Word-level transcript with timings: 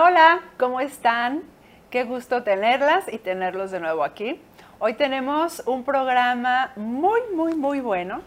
Hola, 0.00 0.42
¿cómo 0.60 0.78
están? 0.78 1.42
Qué 1.90 2.04
gusto 2.04 2.44
tenerlas 2.44 3.12
y 3.12 3.18
tenerlos 3.18 3.72
de 3.72 3.80
nuevo 3.80 4.04
aquí. 4.04 4.40
Hoy 4.78 4.94
tenemos 4.94 5.60
un 5.66 5.82
programa 5.82 6.70
muy, 6.76 7.20
muy, 7.34 7.56
muy 7.56 7.80
bueno. 7.80 8.20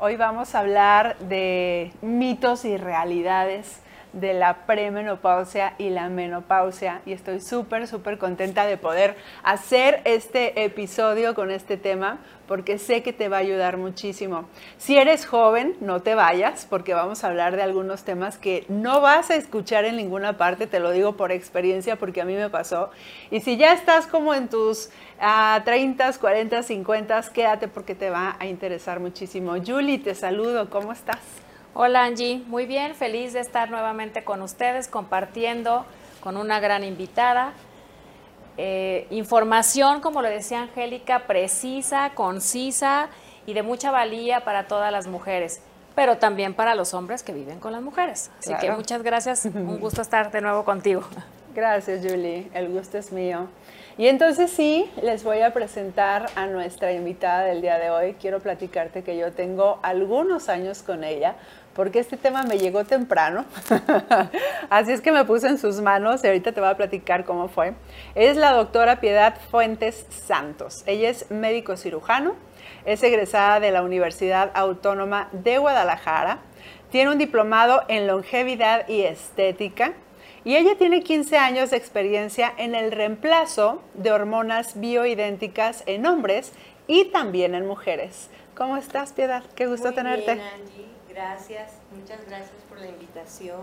Hoy 0.00 0.16
vamos 0.16 0.56
a 0.56 0.58
hablar 0.58 1.16
de 1.18 1.92
mitos 2.00 2.64
y 2.64 2.76
realidades 2.76 3.80
de 4.12 4.34
la 4.34 4.66
premenopausia 4.66 5.74
y 5.78 5.90
la 5.90 6.08
menopausia 6.08 7.00
y 7.06 7.12
estoy 7.12 7.40
súper, 7.40 7.86
súper 7.86 8.18
contenta 8.18 8.66
de 8.66 8.76
poder 8.76 9.16
hacer 9.42 10.02
este 10.04 10.64
episodio 10.64 11.34
con 11.34 11.50
este 11.50 11.76
tema 11.76 12.18
porque 12.46 12.78
sé 12.78 13.02
que 13.02 13.14
te 13.14 13.28
va 13.28 13.38
a 13.38 13.40
ayudar 13.40 13.78
muchísimo. 13.78 14.48
Si 14.76 14.98
eres 14.98 15.24
joven, 15.24 15.74
no 15.80 16.00
te 16.00 16.14
vayas 16.14 16.66
porque 16.68 16.92
vamos 16.92 17.24
a 17.24 17.28
hablar 17.28 17.56
de 17.56 17.62
algunos 17.62 18.04
temas 18.04 18.36
que 18.36 18.66
no 18.68 19.00
vas 19.00 19.30
a 19.30 19.36
escuchar 19.36 19.84
en 19.86 19.96
ninguna 19.96 20.36
parte, 20.36 20.66
te 20.66 20.80
lo 20.80 20.90
digo 20.90 21.16
por 21.16 21.32
experiencia 21.32 21.96
porque 21.96 22.20
a 22.20 22.24
mí 22.24 22.34
me 22.34 22.50
pasó. 22.50 22.90
Y 23.30 23.40
si 23.40 23.56
ya 23.56 23.72
estás 23.72 24.06
como 24.06 24.34
en 24.34 24.48
tus 24.48 24.90
30, 25.64 26.12
40, 26.12 26.62
50, 26.62 27.22
quédate 27.32 27.68
porque 27.68 27.94
te 27.94 28.10
va 28.10 28.36
a 28.38 28.46
interesar 28.46 29.00
muchísimo. 29.00 29.54
Julie, 29.64 29.98
te 29.98 30.14
saludo, 30.14 30.68
¿cómo 30.68 30.92
estás? 30.92 31.20
Hola 31.74 32.04
Angie, 32.04 32.42
muy 32.48 32.66
bien, 32.66 32.94
feliz 32.94 33.32
de 33.32 33.40
estar 33.40 33.70
nuevamente 33.70 34.24
con 34.24 34.42
ustedes 34.42 34.88
compartiendo 34.88 35.86
con 36.20 36.36
una 36.36 36.60
gran 36.60 36.84
invitada. 36.84 37.54
Eh, 38.58 39.06
información, 39.08 40.02
como 40.02 40.20
lo 40.20 40.28
decía 40.28 40.60
Angélica, 40.60 41.20
precisa, 41.20 42.10
concisa 42.14 43.08
y 43.46 43.54
de 43.54 43.62
mucha 43.62 43.90
valía 43.90 44.44
para 44.44 44.68
todas 44.68 44.92
las 44.92 45.06
mujeres, 45.06 45.62
pero 45.94 46.18
también 46.18 46.52
para 46.52 46.74
los 46.74 46.92
hombres 46.92 47.22
que 47.22 47.32
viven 47.32 47.58
con 47.58 47.72
las 47.72 47.80
mujeres. 47.80 48.30
Así 48.40 48.52
que 48.60 48.70
muchas 48.70 49.02
gracias, 49.02 49.46
un 49.54 49.80
gusto 49.80 50.02
estar 50.02 50.30
de 50.30 50.42
nuevo 50.42 50.66
contigo. 50.66 51.02
Gracias 51.54 52.04
Julie, 52.04 52.50
el 52.52 52.68
gusto 52.68 52.98
es 52.98 53.12
mío. 53.12 53.48
Y 53.98 54.06
entonces 54.06 54.50
sí, 54.50 54.90
les 55.02 55.22
voy 55.22 55.40
a 55.42 55.52
presentar 55.52 56.30
a 56.34 56.46
nuestra 56.46 56.92
invitada 56.92 57.44
del 57.44 57.60
día 57.60 57.78
de 57.78 57.90
hoy. 57.90 58.14
Quiero 58.18 58.40
platicarte 58.40 59.02
que 59.02 59.18
yo 59.18 59.32
tengo 59.32 59.78
algunos 59.82 60.48
años 60.48 60.82
con 60.82 61.04
ella, 61.04 61.36
porque 61.74 61.98
este 61.98 62.16
tema 62.16 62.42
me 62.42 62.58
llegó 62.58 62.84
temprano. 62.84 63.44
Así 64.70 64.92
es 64.92 65.00
que 65.00 65.12
me 65.12 65.24
puse 65.24 65.48
en 65.48 65.58
sus 65.58 65.80
manos 65.80 66.22
y 66.22 66.26
ahorita 66.26 66.52
te 66.52 66.60
voy 66.60 66.70
a 66.70 66.76
platicar 66.76 67.24
cómo 67.24 67.48
fue. 67.48 67.74
Es 68.14 68.36
la 68.36 68.52
doctora 68.52 69.00
Piedad 69.00 69.36
Fuentes 69.50 70.06
Santos. 70.10 70.82
Ella 70.86 71.10
es 71.10 71.30
médico 71.30 71.76
cirujano, 71.76 72.34
es 72.84 73.02
egresada 73.02 73.60
de 73.60 73.70
la 73.70 73.82
Universidad 73.82 74.50
Autónoma 74.54 75.28
de 75.32 75.58
Guadalajara, 75.58 76.38
tiene 76.90 77.10
un 77.10 77.18
diplomado 77.18 77.82
en 77.88 78.06
longevidad 78.06 78.86
y 78.88 79.02
estética 79.02 79.94
y 80.44 80.56
ella 80.56 80.76
tiene 80.76 81.02
15 81.02 81.38
años 81.38 81.70
de 81.70 81.76
experiencia 81.76 82.52
en 82.58 82.74
el 82.74 82.92
reemplazo 82.92 83.82
de 83.94 84.12
hormonas 84.12 84.78
bioidénticas 84.78 85.84
en 85.86 86.04
hombres 86.04 86.52
y 86.86 87.06
también 87.06 87.54
en 87.54 87.66
mujeres. 87.66 88.28
¿Cómo 88.54 88.76
estás, 88.76 89.12
Piedad? 89.12 89.42
Qué 89.54 89.66
gusto 89.66 89.92
tenerte. 89.92 90.38
Gracias, 91.14 91.72
muchas 91.94 92.24
gracias 92.26 92.56
por 92.70 92.78
la 92.80 92.86
invitación. 92.86 93.60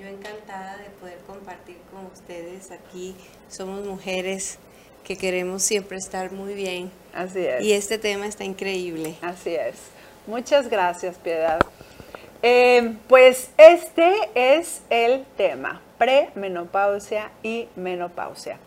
Yo 0.00 0.06
encantada 0.06 0.78
de 0.78 0.88
poder 0.98 1.18
compartir 1.26 1.76
con 1.92 2.06
ustedes 2.06 2.70
aquí. 2.70 3.14
Somos 3.50 3.84
mujeres 3.84 4.58
que 5.04 5.16
queremos 5.16 5.62
siempre 5.62 5.98
estar 5.98 6.32
muy 6.32 6.54
bien. 6.54 6.90
Así 7.14 7.40
es. 7.40 7.62
Y 7.62 7.72
este 7.72 7.98
tema 7.98 8.26
está 8.26 8.44
increíble. 8.44 9.16
Así 9.20 9.54
es. 9.54 9.76
Muchas 10.26 10.70
gracias, 10.70 11.16
Piedad. 11.16 11.60
Eh, 12.42 12.96
pues 13.08 13.50
este 13.58 14.14
es 14.34 14.80
el 14.88 15.24
tema, 15.36 15.82
premenopausia 15.98 17.30
y 17.42 17.68
menopausia. 17.76 18.58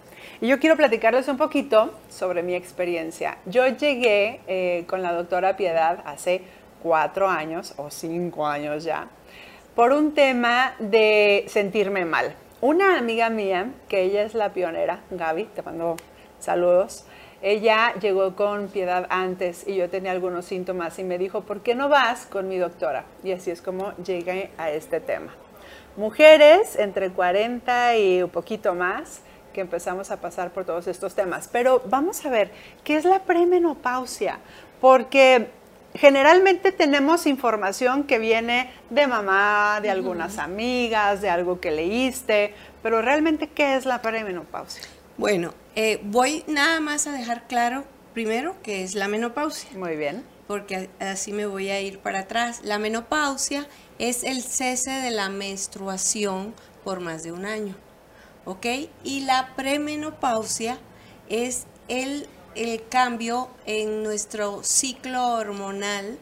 Y 0.42 0.48
yo 0.48 0.59
quiero 0.59 0.78
platicarles 0.78 1.28
un 1.28 1.38
poquito 1.38 1.94
sobre 2.09 2.44
mi 2.44 2.54
experiencia. 2.54 3.38
Yo 3.46 3.68
llegué 3.68 4.42
eh, 4.48 4.86
con 4.88 5.02
la 5.02 5.14
doctora 5.14 5.58
Piedad 5.58 6.04
hace 6.06 6.42
cuatro 6.82 7.28
años 7.28 7.74
o 7.78 7.90
cinco 7.90 8.46
años 8.46 8.84
ya, 8.84 9.08
por 9.76 9.92
un 9.92 10.14
tema 10.14 10.76
de 10.80 11.46
sentirme 11.48 12.06
mal. 12.06 12.36
Una 12.62 12.98
amiga 12.98 13.30
mía, 13.30 13.72
que 13.88 14.02
ella 14.02 14.24
es 14.24 14.34
la 14.34 14.50
pionera, 14.54 15.00
Gaby, 15.12 15.46
te 15.46 15.62
mando 15.62 15.96
saludos, 16.40 17.06
ella 17.42 17.94
llegó 18.02 18.36
con 18.36 18.68
piedad 18.68 19.08
antes 19.10 19.66
y 19.66 19.76
yo 19.76 19.90
tenía 19.90 20.12
algunos 20.12 20.46
síntomas 20.46 21.00
y 21.00 21.06
me 21.06 21.18
dijo, 21.18 21.42
¿por 21.42 21.62
qué 21.62 21.74
no 21.74 21.88
vas 21.88 22.26
con 22.26 22.50
mi 22.50 22.58
doctora? 22.58 23.06
Y 23.24 23.32
así 23.32 23.50
es 23.50 23.62
como 23.62 23.96
llegué 23.98 24.52
a 24.58 24.72
este 24.72 25.00
tema. 25.00 25.34
Mujeres 25.96 26.76
entre 26.78 27.12
40 27.12 27.98
y 27.98 28.24
un 28.24 28.30
poquito 28.30 28.76
más 28.76 29.22
que 29.54 29.62
empezamos 29.62 30.12
a 30.12 30.18
pasar 30.22 30.52
por 30.52 30.66
todos 30.66 30.88
estos 30.88 31.16
temas. 31.16 31.48
Pero 31.52 31.82
vamos 31.86 32.26
a 32.26 32.30
ver, 32.30 32.52
¿qué 32.84 32.98
es 32.98 33.06
la 33.06 33.20
premenopausia? 33.20 34.40
Porque 34.82 35.48
generalmente 35.94 36.72
tenemos 36.72 37.26
información 37.26 38.04
que 38.04 38.20
viene 38.20 38.72
de 38.90 39.08
mamá, 39.08 39.80
de 39.82 39.90
algunas 39.90 40.38
amigas, 40.38 41.22
de 41.22 41.30
algo 41.30 41.60
que 41.60 41.72
leíste, 41.72 42.54
pero 42.82 43.02
realmente, 43.02 43.48
¿qué 43.48 43.76
es 43.76 43.86
la 43.86 44.02
premenopausia? 44.02 44.84
Bueno, 45.18 45.54
eh, 45.76 46.00
voy 46.04 46.44
nada 46.48 46.80
más 46.80 47.08
a 47.08 47.12
dejar 47.12 47.48
claro 47.48 47.84
primero 48.14 48.56
qué 48.64 48.84
es 48.84 48.96
la 48.96 49.08
menopausia. 49.08 49.70
Muy 49.78 49.96
bien. 49.96 50.24
Porque 50.48 50.90
así 51.00 51.32
me 51.32 51.46
voy 51.46 51.70
a 51.70 51.80
ir 51.80 52.00
para 52.00 52.20
atrás. 52.20 52.62
La 52.64 52.80
menopausia 52.80 53.68
es 54.00 54.24
el 54.24 54.42
cese 54.42 54.92
de 54.92 55.12
la 55.12 55.30
menstruación 55.30 56.56
por 56.84 57.02
más 57.02 57.24
de 57.24 57.32
un 57.32 57.46
año. 57.46 57.76
¿Ok? 58.46 58.66
Y 59.04 59.22
la 59.22 59.54
premenopausia 59.56 60.80
es 61.30 61.66
el 61.88 62.28
el 62.56 62.88
cambio 62.88 63.50
en 63.66 64.04
nuestro 64.04 64.64
ciclo 64.64 65.34
hormonal 65.34 66.18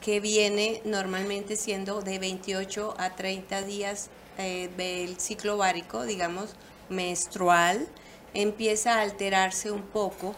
que 0.00 0.20
viene 0.20 0.80
normalmente 0.84 1.56
siendo 1.56 2.00
de 2.00 2.18
28 2.18 2.94
a 2.98 3.16
30 3.16 3.62
días 3.62 4.08
eh, 4.38 4.70
del 4.76 5.18
ciclo 5.20 5.58
bárico, 5.58 6.04
digamos, 6.04 6.54
menstrual, 6.88 7.86
empieza 8.32 8.94
a 8.94 9.02
alterarse 9.02 9.70
un 9.70 9.82
poco. 9.82 10.34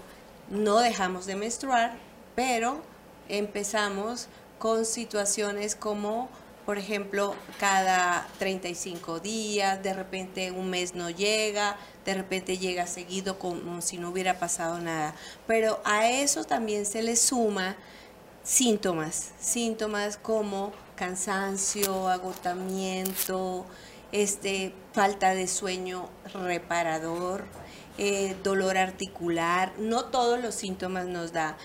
No 0.50 0.78
dejamos 0.78 1.26
de 1.26 1.36
menstruar, 1.36 1.96
pero 2.34 2.82
empezamos 3.28 4.26
con 4.58 4.84
situaciones 4.84 5.76
como 5.76 6.28
por 6.64 6.78
ejemplo, 6.78 7.34
cada 7.58 8.26
35 8.38 9.18
días, 9.18 9.82
de 9.82 9.92
repente 9.94 10.52
un 10.52 10.70
mes 10.70 10.94
no 10.94 11.10
llega, 11.10 11.76
de 12.04 12.14
repente 12.14 12.58
llega 12.58 12.86
seguido 12.86 13.38
como 13.38 13.80
si 13.80 13.98
no 13.98 14.10
hubiera 14.10 14.38
pasado 14.38 14.78
nada. 14.78 15.14
Pero 15.46 15.80
a 15.84 16.08
eso 16.08 16.44
también 16.44 16.86
se 16.86 17.02
le 17.02 17.16
suma 17.16 17.76
síntomas, 18.42 19.32
síntomas 19.40 20.16
como 20.16 20.72
cansancio, 20.96 22.08
agotamiento, 22.08 23.66
este, 24.12 24.74
falta 24.92 25.34
de 25.34 25.46
sueño 25.46 26.08
reparador, 26.34 27.44
eh, 27.98 28.36
dolor 28.42 28.76
articular. 28.76 29.72
No 29.78 30.06
todos 30.06 30.40
los 30.40 30.54
síntomas 30.54 31.06
nos 31.06 31.32
da 31.32 31.56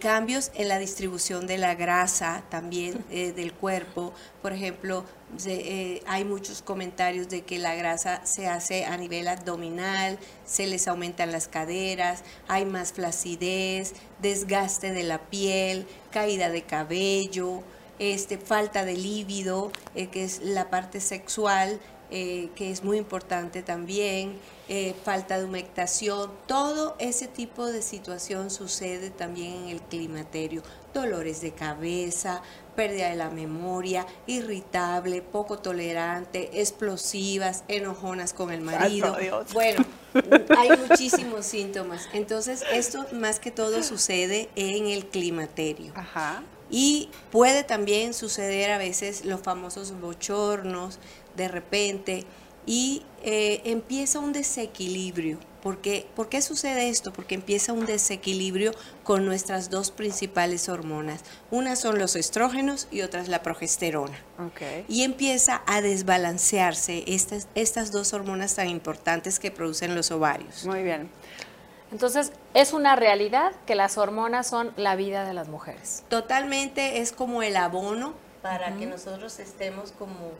cambios 0.00 0.50
en 0.54 0.68
la 0.68 0.78
distribución 0.78 1.46
de 1.46 1.58
la 1.58 1.74
grasa 1.74 2.44
también 2.50 3.04
eh, 3.10 3.32
del 3.32 3.52
cuerpo. 3.52 4.12
Por 4.42 4.52
ejemplo, 4.52 5.04
eh, 5.46 6.02
hay 6.06 6.24
muchos 6.24 6.62
comentarios 6.62 7.28
de 7.28 7.42
que 7.42 7.58
la 7.58 7.74
grasa 7.74 8.24
se 8.26 8.48
hace 8.48 8.84
a 8.84 8.96
nivel 8.96 9.28
abdominal, 9.28 10.18
se 10.44 10.66
les 10.66 10.88
aumentan 10.88 11.32
las 11.32 11.48
caderas, 11.48 12.22
hay 12.48 12.64
más 12.64 12.92
flacidez, 12.92 13.94
desgaste 14.20 14.92
de 14.92 15.02
la 15.02 15.18
piel, 15.18 15.86
caída 16.10 16.50
de 16.50 16.62
cabello, 16.62 17.62
este, 17.98 18.38
falta 18.38 18.84
de 18.84 18.96
líbido, 18.96 19.70
que 19.94 20.24
es 20.24 20.40
la 20.42 20.70
parte 20.70 21.00
sexual, 21.00 21.80
que 22.12 22.70
es 22.70 22.84
muy 22.84 22.98
importante 22.98 23.62
también. 23.62 24.38
Eh, 24.68 24.94
falta 25.04 25.38
de 25.38 25.44
humectación, 25.44 26.30
todo 26.46 26.94
ese 26.98 27.26
tipo 27.26 27.66
de 27.66 27.82
situación 27.82 28.50
sucede 28.50 29.10
también 29.10 29.54
en 29.54 29.68
el 29.68 29.82
climaterio. 29.82 30.62
Dolores 30.94 31.40
de 31.40 31.52
cabeza, 31.52 32.42
pérdida 32.76 33.10
de 33.10 33.16
la 33.16 33.28
memoria, 33.28 34.06
irritable, 34.26 35.20
poco 35.20 35.58
tolerante, 35.58 36.60
explosivas, 36.60 37.64
enojonas 37.68 38.32
con 38.32 38.50
el 38.52 38.60
marido. 38.60 39.16
Bueno, 39.52 39.84
hay 40.56 40.70
muchísimos 40.88 41.44
síntomas. 41.44 42.08
Entonces, 42.12 42.62
esto 42.72 43.04
más 43.12 43.40
que 43.40 43.50
todo 43.50 43.82
sucede 43.82 44.48
en 44.54 44.86
el 44.86 45.06
climaterio. 45.06 45.92
Y 46.70 47.10
puede 47.30 47.64
también 47.64 48.14
suceder 48.14 48.70
a 48.70 48.78
veces 48.78 49.26
los 49.26 49.42
famosos 49.42 50.00
bochornos, 50.00 50.98
de 51.36 51.48
repente, 51.48 52.24
y 52.66 53.02
eh, 53.22 53.60
empieza 53.64 54.18
un 54.18 54.32
desequilibrio. 54.32 55.38
¿Por 55.62 55.80
qué? 55.80 56.08
¿Por 56.16 56.28
qué 56.28 56.42
sucede 56.42 56.88
esto? 56.88 57.12
Porque 57.12 57.36
empieza 57.36 57.72
un 57.72 57.86
desequilibrio 57.86 58.72
con 59.04 59.24
nuestras 59.24 59.70
dos 59.70 59.92
principales 59.92 60.68
hormonas. 60.68 61.22
Una 61.52 61.76
son 61.76 62.00
los 62.00 62.16
estrógenos 62.16 62.88
y 62.90 63.02
otra 63.02 63.20
es 63.20 63.28
la 63.28 63.42
progesterona. 63.42 64.18
Ok. 64.40 64.88
Y 64.88 65.04
empieza 65.04 65.62
a 65.66 65.80
desbalancearse 65.80 67.04
estas, 67.06 67.46
estas 67.54 67.92
dos 67.92 68.12
hormonas 68.12 68.56
tan 68.56 68.68
importantes 68.68 69.38
que 69.38 69.52
producen 69.52 69.94
los 69.94 70.10
ovarios. 70.10 70.64
Muy 70.64 70.82
bien. 70.82 71.08
Entonces, 71.92 72.32
es 72.54 72.72
una 72.72 72.96
realidad 72.96 73.52
que 73.66 73.76
las 73.76 73.98
hormonas 73.98 74.48
son 74.48 74.72
la 74.76 74.96
vida 74.96 75.24
de 75.24 75.34
las 75.34 75.48
mujeres. 75.48 76.02
Totalmente 76.08 77.00
es 77.02 77.12
como 77.12 77.42
el 77.42 77.56
abono 77.56 78.14
para 78.40 78.74
que 78.76 78.86
nosotros 78.86 79.38
estemos 79.38 79.92
como 79.92 80.32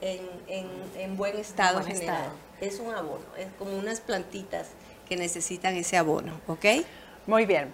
en, 0.00 0.20
en- 0.48 0.68
en 1.00 1.16
buen 1.16 1.36
estado 1.36 1.80
buen 1.80 1.86
general. 1.92 2.16
estado. 2.16 2.34
Es 2.60 2.80
un 2.80 2.92
abono, 2.94 3.24
es 3.38 3.46
como 3.58 3.76
unas 3.76 4.00
plantitas 4.00 4.68
que 5.08 5.16
necesitan 5.16 5.74
ese 5.76 5.96
abono, 5.96 6.32
¿ok? 6.46 6.64
Muy 7.26 7.44
bien. 7.46 7.72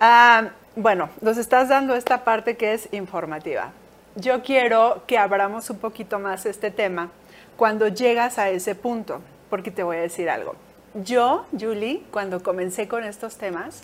Ah, 0.00 0.50
bueno, 0.74 1.08
nos 1.20 1.36
estás 1.38 1.68
dando 1.68 1.94
esta 1.94 2.24
parte 2.24 2.56
que 2.56 2.74
es 2.74 2.88
informativa. 2.92 3.72
Yo 4.14 4.42
quiero 4.42 5.02
que 5.06 5.18
abramos 5.18 5.68
un 5.70 5.78
poquito 5.78 6.18
más 6.18 6.46
este 6.46 6.70
tema 6.70 7.10
cuando 7.56 7.88
llegas 7.88 8.38
a 8.38 8.48
ese 8.50 8.74
punto, 8.74 9.20
porque 9.50 9.70
te 9.70 9.82
voy 9.82 9.96
a 9.96 10.00
decir 10.00 10.28
algo. 10.30 10.54
Yo, 10.94 11.46
Julie, 11.58 12.02
cuando 12.10 12.42
comencé 12.42 12.88
con 12.88 13.04
estos 13.04 13.36
temas, 13.36 13.82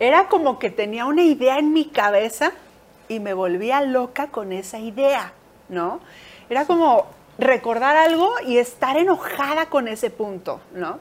era 0.00 0.28
como 0.28 0.58
que 0.58 0.70
tenía 0.70 1.06
una 1.06 1.22
idea 1.22 1.58
en 1.58 1.72
mi 1.72 1.86
cabeza 1.86 2.52
y 3.08 3.20
me 3.20 3.32
volvía 3.34 3.80
loca 3.82 4.26
con 4.28 4.52
esa 4.52 4.78
idea, 4.78 5.32
¿no? 5.68 6.00
Era 6.50 6.66
como 6.66 7.06
recordar 7.38 7.96
algo 7.96 8.34
y 8.44 8.58
estar 8.58 8.96
enojada 8.96 9.66
con 9.66 9.88
ese 9.88 10.10
punto, 10.10 10.60
¿no? 10.72 10.98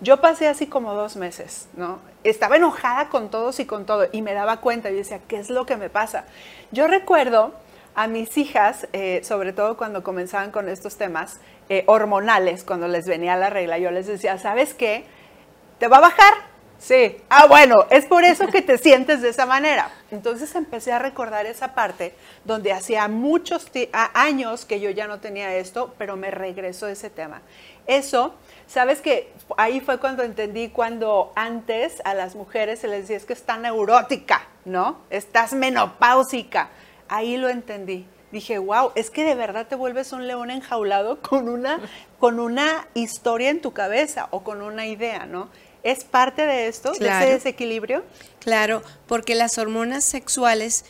Yo 0.00 0.20
pasé 0.20 0.48
así 0.48 0.66
como 0.66 0.92
dos 0.94 1.16
meses, 1.16 1.68
¿no? 1.74 2.00
Estaba 2.22 2.56
enojada 2.56 3.08
con 3.08 3.30
todos 3.30 3.60
y 3.60 3.66
con 3.66 3.86
todo 3.86 4.06
y 4.12 4.20
me 4.20 4.34
daba 4.34 4.60
cuenta 4.60 4.90
y 4.90 4.94
decía, 4.94 5.20
¿qué 5.26 5.38
es 5.38 5.48
lo 5.48 5.64
que 5.64 5.76
me 5.76 5.88
pasa? 5.88 6.24
Yo 6.70 6.86
recuerdo 6.86 7.54
a 7.94 8.08
mis 8.08 8.36
hijas, 8.36 8.88
eh, 8.92 9.22
sobre 9.24 9.54
todo 9.54 9.78
cuando 9.78 10.02
comenzaban 10.02 10.50
con 10.50 10.68
estos 10.68 10.96
temas 10.96 11.40
eh, 11.70 11.84
hormonales, 11.86 12.62
cuando 12.62 12.88
les 12.88 13.06
venía 13.06 13.36
la 13.36 13.48
regla, 13.48 13.78
yo 13.78 13.90
les 13.90 14.06
decía, 14.06 14.38
¿sabes 14.38 14.74
qué? 14.74 15.06
¿Te 15.78 15.88
va 15.88 15.98
a 15.98 16.00
bajar? 16.00 16.34
Sí. 16.78 17.16
Ah, 17.28 17.46
bueno, 17.46 17.86
es 17.90 18.06
por 18.06 18.24
eso 18.24 18.46
que 18.48 18.62
te 18.62 18.78
sientes 18.86 19.22
de 19.22 19.30
esa 19.30 19.46
manera. 19.46 19.90
Entonces 20.10 20.54
empecé 20.54 20.92
a 20.92 20.98
recordar 20.98 21.46
esa 21.46 21.74
parte 21.74 22.14
donde 22.44 22.72
hacía 22.72 23.08
muchos 23.08 23.66
años 24.14 24.64
que 24.64 24.80
yo 24.80 24.90
ya 24.90 25.06
no 25.06 25.20
tenía 25.20 25.54
esto, 25.56 25.94
pero 25.98 26.16
me 26.16 26.30
regresó 26.30 26.86
ese 26.88 27.10
tema. 27.10 27.42
Eso, 27.86 28.34
sabes 28.66 29.00
que 29.00 29.32
ahí 29.56 29.80
fue 29.80 29.98
cuando 29.98 30.22
entendí 30.22 30.68
cuando 30.68 31.32
antes 31.36 32.02
a 32.04 32.14
las 32.14 32.34
mujeres 32.34 32.80
se 32.80 32.88
les 32.88 33.02
decía 33.02 33.16
es 33.16 33.24
que 33.24 33.32
está 33.32 33.56
neurótica, 33.56 34.42
¿no? 34.64 34.98
Estás 35.10 35.52
menopáusica. 35.52 36.70
Ahí 37.08 37.36
lo 37.36 37.48
entendí. 37.48 38.06
Dije, 38.32 38.58
wow, 38.58 38.90
es 38.96 39.10
que 39.10 39.24
de 39.24 39.36
verdad 39.36 39.68
te 39.68 39.76
vuelves 39.76 40.12
un 40.12 40.26
león 40.26 40.50
enjaulado 40.50 41.20
con 41.22 41.48
una, 41.48 41.78
con 42.18 42.40
una 42.40 42.88
historia 42.94 43.50
en 43.50 43.60
tu 43.60 43.72
cabeza 43.72 44.26
o 44.30 44.42
con 44.42 44.62
una 44.62 44.86
idea, 44.86 45.26
¿no? 45.26 45.48
¿Es 45.86 46.02
parte 46.04 46.42
de 46.44 46.66
esto, 46.66 46.92
de 46.92 47.08
ese 47.08 47.26
desequilibrio? 47.34 48.02
Claro, 48.40 48.82
porque 49.06 49.34
las 49.36 49.56
hormonas 49.58 50.02
sexuales 50.04 50.84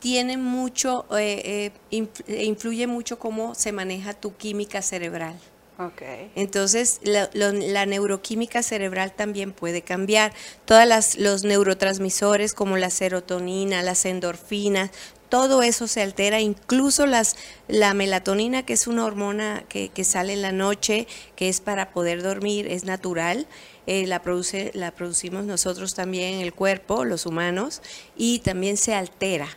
tienen 0.00 0.42
mucho, 0.42 1.06
eh, 1.16 1.70
eh, 1.90 2.06
eh, 2.28 2.44
influye 2.44 2.86
mucho 2.86 3.18
cómo 3.18 3.54
se 3.54 3.72
maneja 3.72 4.12
tu 4.12 4.36
química 4.36 4.82
cerebral. 4.82 5.34
Ok. 5.78 6.02
Entonces, 6.36 7.00
la, 7.02 7.28
lo- 7.32 7.50
la 7.52 7.84
neuroquímica 7.86 8.62
cerebral 8.62 9.12
también 9.12 9.52
puede 9.52 9.82
cambiar. 9.82 10.32
Todos 10.66 11.16
los 11.16 11.42
neurotransmisores 11.44 12.52
como 12.52 12.76
la 12.76 12.90
serotonina, 12.90 13.82
las 13.82 14.04
endorfinas, 14.04 14.90
todo 15.28 15.62
eso 15.62 15.86
se 15.88 16.02
altera, 16.02 16.40
incluso 16.40 17.06
las, 17.06 17.36
la 17.68 17.94
melatonina, 17.94 18.64
que 18.64 18.72
es 18.74 18.86
una 18.86 19.04
hormona 19.04 19.64
que, 19.68 19.88
que 19.88 20.04
sale 20.04 20.32
en 20.32 20.42
la 20.42 20.52
noche, 20.52 21.06
que 21.36 21.48
es 21.48 21.60
para 21.60 21.92
poder 21.92 22.22
dormir, 22.22 22.66
es 22.68 22.84
natural. 22.84 23.46
eh, 23.86 24.06
la, 24.06 24.22
produce, 24.22 24.70
la 24.74 24.92
producimos 24.92 25.44
nosotros 25.44 25.94
también 25.94 26.34
en 26.34 26.40
el 26.40 26.54
cuerpo, 26.54 27.04
los 27.04 27.26
humanos, 27.26 27.82
y 28.16 28.38
también 28.40 28.76
se 28.76 28.94
altera. 28.94 29.48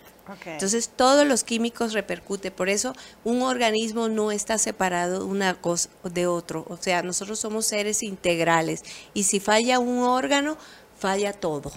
Entonces 0.57 0.89
todos 0.95 1.25
los 1.25 1.43
químicos 1.43 1.93
repercuten, 1.93 2.51
por 2.53 2.67
eso 2.69 2.93
un 3.23 3.41
organismo 3.43 4.09
no 4.09 4.31
está 4.31 4.57
separado 4.57 5.25
una 5.25 5.53
cosa 5.61 5.89
de 6.03 6.27
otro, 6.27 6.65
o 6.69 6.77
sea, 6.77 7.01
nosotros 7.03 7.39
somos 7.39 7.65
seres 7.67 8.03
integrales 8.03 8.83
y 9.13 9.23
si 9.23 9.39
falla 9.39 9.79
un 9.79 9.99
órgano, 10.03 10.57
falla 10.97 11.33
todo. 11.33 11.71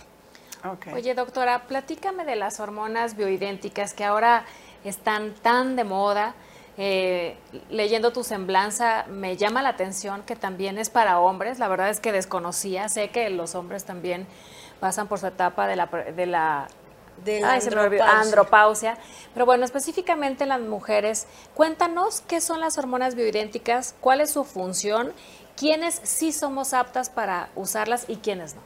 Oye, 0.95 1.15
doctora, 1.15 1.63
platícame 1.67 2.25
de 2.25 2.37
las 2.37 2.61
hormonas 2.61 3.17
bioidénticas 3.17 3.95
que 3.95 4.05
ahora 4.05 4.45
están 4.85 5.35
tan 5.35 5.77
de 5.77 5.85
moda. 5.85 6.35
Eh, 6.77 7.37
leyendo 7.69 8.13
tu 8.13 8.25
semblanza, 8.25 9.05
me 9.09 9.37
llama 9.37 9.61
la 9.63 9.71
atención 9.71 10.23
que 10.23 10.37
también 10.37 10.79
es 10.79 10.89
para 10.91 11.19
hombres. 11.19 11.59
La 11.59 11.69
verdad 11.69 11.91
es 11.91 12.01
que 12.01 12.13
desconocía. 12.13 12.89
Sé 12.89 13.09
que 13.11 13.29
los 13.31 13.55
hombres 13.55 13.85
también 13.85 14.27
pasan 14.81 15.09
por 15.09 15.19
su 15.19 15.27
etapa 15.27 15.67
de 15.67 15.77
la, 15.77 15.87
de 15.87 16.27
la 16.27 16.69
De 17.23 17.41
la 17.41 17.53
Ay, 17.53 17.61
andropausia. 17.61 18.21
andropausia. 18.21 18.99
Pero 19.35 19.45
bueno, 19.45 19.65
específicamente 19.65 20.47
las 20.47 20.61
mujeres, 20.61 21.27
cuéntanos 21.55 22.23
qué 22.23 22.41
son 22.41 22.61
las 22.61 22.79
hormonas 22.79 23.15
bioidénticas, 23.15 23.95
cuál 24.01 24.23
es 24.23 24.31
su 24.31 24.45
función, 24.45 25.13
quiénes 25.57 26.01
sí 26.03 26.33
somos 26.33 26.73
aptas 26.73 27.11
para 27.11 27.51
usarlas 27.57 28.07
y 28.09 28.17
quiénes 28.17 28.55
no. 28.55 28.63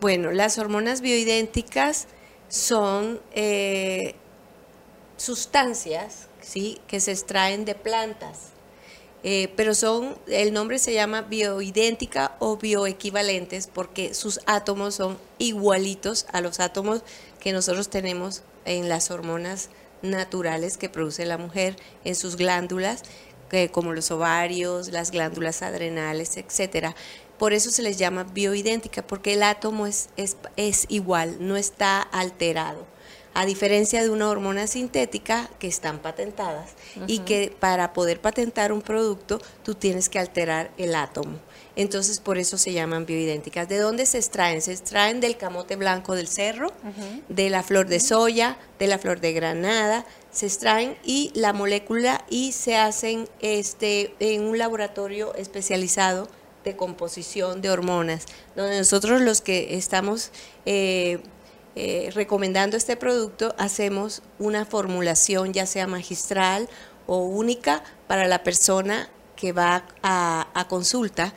Bueno, 0.00 0.30
las 0.30 0.58
hormonas 0.58 1.00
bioidénticas 1.00 2.06
son 2.48 3.20
eh, 3.34 4.14
sustancias 5.16 6.28
¿sí? 6.40 6.78
que 6.86 7.00
se 7.00 7.12
extraen 7.12 7.64
de 7.64 7.74
plantas, 7.74 8.52
Eh, 9.28 9.48
pero 9.56 9.74
son, 9.74 10.16
el 10.28 10.52
nombre 10.52 10.78
se 10.78 10.92
llama 10.92 11.22
bioidéntica 11.22 12.36
o 12.38 12.58
bioequivalentes 12.58 13.66
porque 13.66 14.14
sus 14.14 14.38
átomos 14.46 14.94
son 14.94 15.18
igualitos 15.38 16.26
a 16.32 16.40
los 16.40 16.60
átomos 16.60 17.02
que 17.40 17.50
nosotros 17.52 17.88
tenemos 17.88 18.42
en 18.66 18.88
las 18.88 19.10
hormonas 19.10 19.68
naturales 20.02 20.76
que 20.76 20.88
produce 20.90 21.24
la 21.26 21.38
mujer 21.38 21.74
en 22.04 22.14
sus 22.14 22.36
glándulas, 22.36 23.02
que- 23.50 23.68
como 23.70 23.92
los 23.94 24.12
ovarios, 24.12 24.92
las 24.92 25.10
glándulas 25.10 25.62
adrenales, 25.62 26.36
etcétera. 26.36 26.94
Por 27.38 27.52
eso 27.52 27.70
se 27.70 27.82
les 27.82 27.96
llama 27.98 28.24
bioidéntica, 28.24 29.06
porque 29.06 29.34
el 29.34 29.42
átomo 29.42 29.86
es, 29.86 30.08
es, 30.16 30.36
es 30.56 30.86
igual, 30.88 31.36
no 31.40 31.56
está 31.56 32.00
alterado. 32.00 32.86
A 33.34 33.44
diferencia 33.44 34.02
de 34.02 34.08
una 34.08 34.30
hormona 34.30 34.66
sintética 34.66 35.50
que 35.58 35.66
están 35.66 35.98
patentadas 35.98 36.70
y 37.06 37.18
que 37.18 37.54
para 37.60 37.92
poder 37.92 38.18
patentar 38.18 38.72
un 38.72 38.80
producto 38.80 39.42
tú 39.62 39.74
tienes 39.74 40.08
que 40.08 40.18
alterar 40.18 40.70
el 40.78 40.94
átomo. 40.94 41.38
Entonces 41.76 42.18
por 42.18 42.38
eso 42.38 42.56
se 42.56 42.72
llaman 42.72 43.04
bioidénticas. 43.04 43.68
¿De 43.68 43.76
dónde 43.76 44.06
se 44.06 44.16
extraen? 44.16 44.62
Se 44.62 44.72
extraen 44.72 45.20
del 45.20 45.36
camote 45.36 45.76
blanco 45.76 46.14
del 46.14 46.28
cerro, 46.28 46.72
de 47.28 47.50
la 47.50 47.62
flor 47.62 47.88
de 47.88 48.00
soya, 48.00 48.56
de 48.78 48.86
la 48.86 48.98
flor 48.98 49.20
de 49.20 49.34
granada, 49.34 50.06
se 50.32 50.46
extraen 50.46 50.96
y 51.04 51.30
la 51.34 51.52
molécula 51.52 52.24
y 52.30 52.52
se 52.52 52.76
hacen 52.76 53.28
este 53.40 54.14
en 54.18 54.44
un 54.44 54.56
laboratorio 54.56 55.34
especializado 55.34 56.28
de 56.66 56.76
composición 56.76 57.62
de 57.62 57.70
hormonas, 57.70 58.26
donde 58.56 58.76
nosotros 58.76 59.20
los 59.20 59.40
que 59.40 59.76
estamos 59.76 60.32
eh, 60.66 61.20
eh, 61.76 62.10
recomendando 62.12 62.76
este 62.76 62.96
producto, 62.96 63.54
hacemos 63.56 64.22
una 64.40 64.64
formulación 64.64 65.52
ya 65.52 65.64
sea 65.64 65.86
magistral 65.86 66.68
o 67.06 67.18
única 67.18 67.84
para 68.08 68.26
la 68.26 68.42
persona 68.42 69.08
que 69.36 69.52
va 69.52 69.84
a, 70.02 70.48
a 70.54 70.66
consulta 70.66 71.34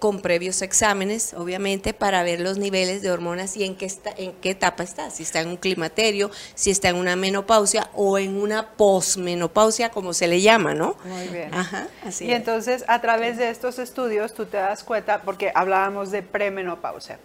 con 0.00 0.20
previos 0.20 0.62
exámenes, 0.62 1.34
obviamente, 1.34 1.94
para 1.94 2.24
ver 2.24 2.40
los 2.40 2.58
niveles 2.58 3.02
de 3.02 3.12
hormonas 3.12 3.56
y 3.56 3.64
en 3.64 3.76
qué, 3.76 3.86
está, 3.86 4.10
en 4.16 4.32
qué 4.32 4.50
etapa 4.50 4.82
está, 4.82 5.10
si 5.10 5.22
está 5.22 5.40
en 5.40 5.48
un 5.48 5.56
climaterio, 5.56 6.30
si 6.56 6.70
está 6.70 6.88
en 6.88 6.96
una 6.96 7.14
menopausia 7.14 7.90
o 7.94 8.18
en 8.18 8.40
una 8.40 8.70
posmenopausia, 8.70 9.90
como 9.90 10.12
se 10.12 10.26
le 10.26 10.40
llama, 10.40 10.74
¿no? 10.74 10.96
Muy 11.04 11.28
bien. 11.28 11.54
Ajá, 11.54 11.86
así 12.04 12.24
y 12.24 12.32
es. 12.32 12.36
entonces, 12.38 12.84
a 12.88 13.00
través 13.00 13.36
de 13.36 13.50
estos 13.50 13.78
estudios, 13.78 14.34
tú 14.34 14.46
te 14.46 14.56
das 14.56 14.82
cuenta, 14.82 15.22
porque 15.22 15.52
hablábamos 15.54 16.10
de 16.10 16.22
premenopausia. 16.22 17.18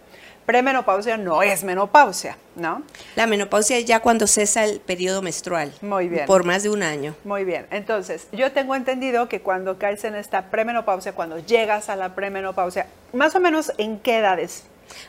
Premenopausia 0.46 1.16
no 1.16 1.42
es 1.42 1.64
menopausia, 1.64 2.38
¿no? 2.54 2.82
La 3.16 3.26
menopausia 3.26 3.78
es 3.78 3.84
ya 3.84 3.98
cuando 3.98 4.28
cesa 4.28 4.64
el 4.64 4.78
periodo 4.78 5.20
menstrual. 5.20 5.72
Muy 5.82 6.08
bien. 6.08 6.24
Por 6.26 6.44
más 6.44 6.62
de 6.62 6.70
un 6.70 6.84
año. 6.84 7.16
Muy 7.24 7.44
bien, 7.44 7.66
entonces 7.72 8.28
yo 8.30 8.52
tengo 8.52 8.76
entendido 8.76 9.28
que 9.28 9.40
cuando 9.40 9.76
caes 9.76 10.04
en 10.04 10.14
esta 10.14 10.50
premenopausia, 10.50 11.12
cuando 11.12 11.40
llegas 11.40 11.88
a 11.88 11.96
la 11.96 12.14
premenopausia, 12.14 12.86
más 13.12 13.34
o 13.34 13.40
menos 13.40 13.72
en 13.76 13.98
qué 13.98 14.18
edades 14.18 14.62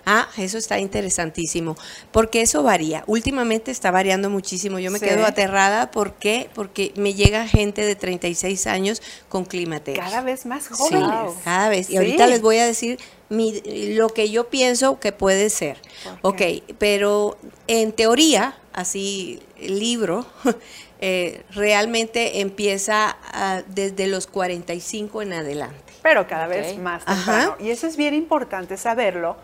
Ah, 0.06 0.28
eso 0.38 0.58
está 0.58 0.80
interesantísimo, 0.80 1.76
porque 2.12 2.42
eso 2.42 2.64
varía. 2.64 3.04
Últimamente 3.08 3.72
está 3.72 3.92
variando 3.92 4.30
muchísimo. 4.30 4.80
Yo 4.80 4.92
me 4.92 5.00
Sí. 5.00 5.06
quedo 5.06 5.26
aterrada, 5.26 5.92
¿por 5.92 6.14
qué? 6.14 6.50
Porque 6.54 6.94
me 6.96 7.14
llega 7.14 7.48
gente 7.48 7.86
de 7.86 7.96
36 7.96 8.68
años 8.68 9.02
con 9.30 9.46
climaterios. 9.46 10.04
Cada 10.06 10.22
vez 10.22 10.46
más 10.46 10.64
Sí, 10.66 10.70
jóvenes. 10.76 11.34
cada 11.44 11.70
vez. 11.70 11.90
Y 11.90 11.94
Sí. 11.94 11.98
ahorita 11.98 12.28
les 12.28 12.42
voy 12.42 12.58
a 12.58 12.66
decir 12.66 13.00
mi- 13.30 13.62
lo 13.96 14.10
que 14.10 14.30
yo 14.30 14.50
pienso 14.50 15.00
que 15.00 15.12
puede 15.12 15.50
ser. 15.50 15.78
Ok. 16.22 16.42
pero 16.78 17.38
en 17.68 17.92
teoría, 17.92 18.58
así, 18.74 19.42
el 19.60 19.80
libro 19.80 20.26
eh, 21.02 21.44
realmente 21.52 22.40
empieza 22.42 23.18
ah, 23.34 23.62
desde 23.68 24.08
los 24.08 24.28
45 24.28 25.22
en 25.22 25.34
adelante. 25.34 25.84
pero 26.02 26.26
cada 26.28 26.48
vez 26.48 26.78
más 26.78 27.04
Ajá. 27.06 27.16
temprano. 27.32 27.56
Y 27.60 27.72
eso 27.72 27.86
es 27.86 27.98
bien 27.98 28.14
importante 28.14 28.78
saberlo, 28.78 29.36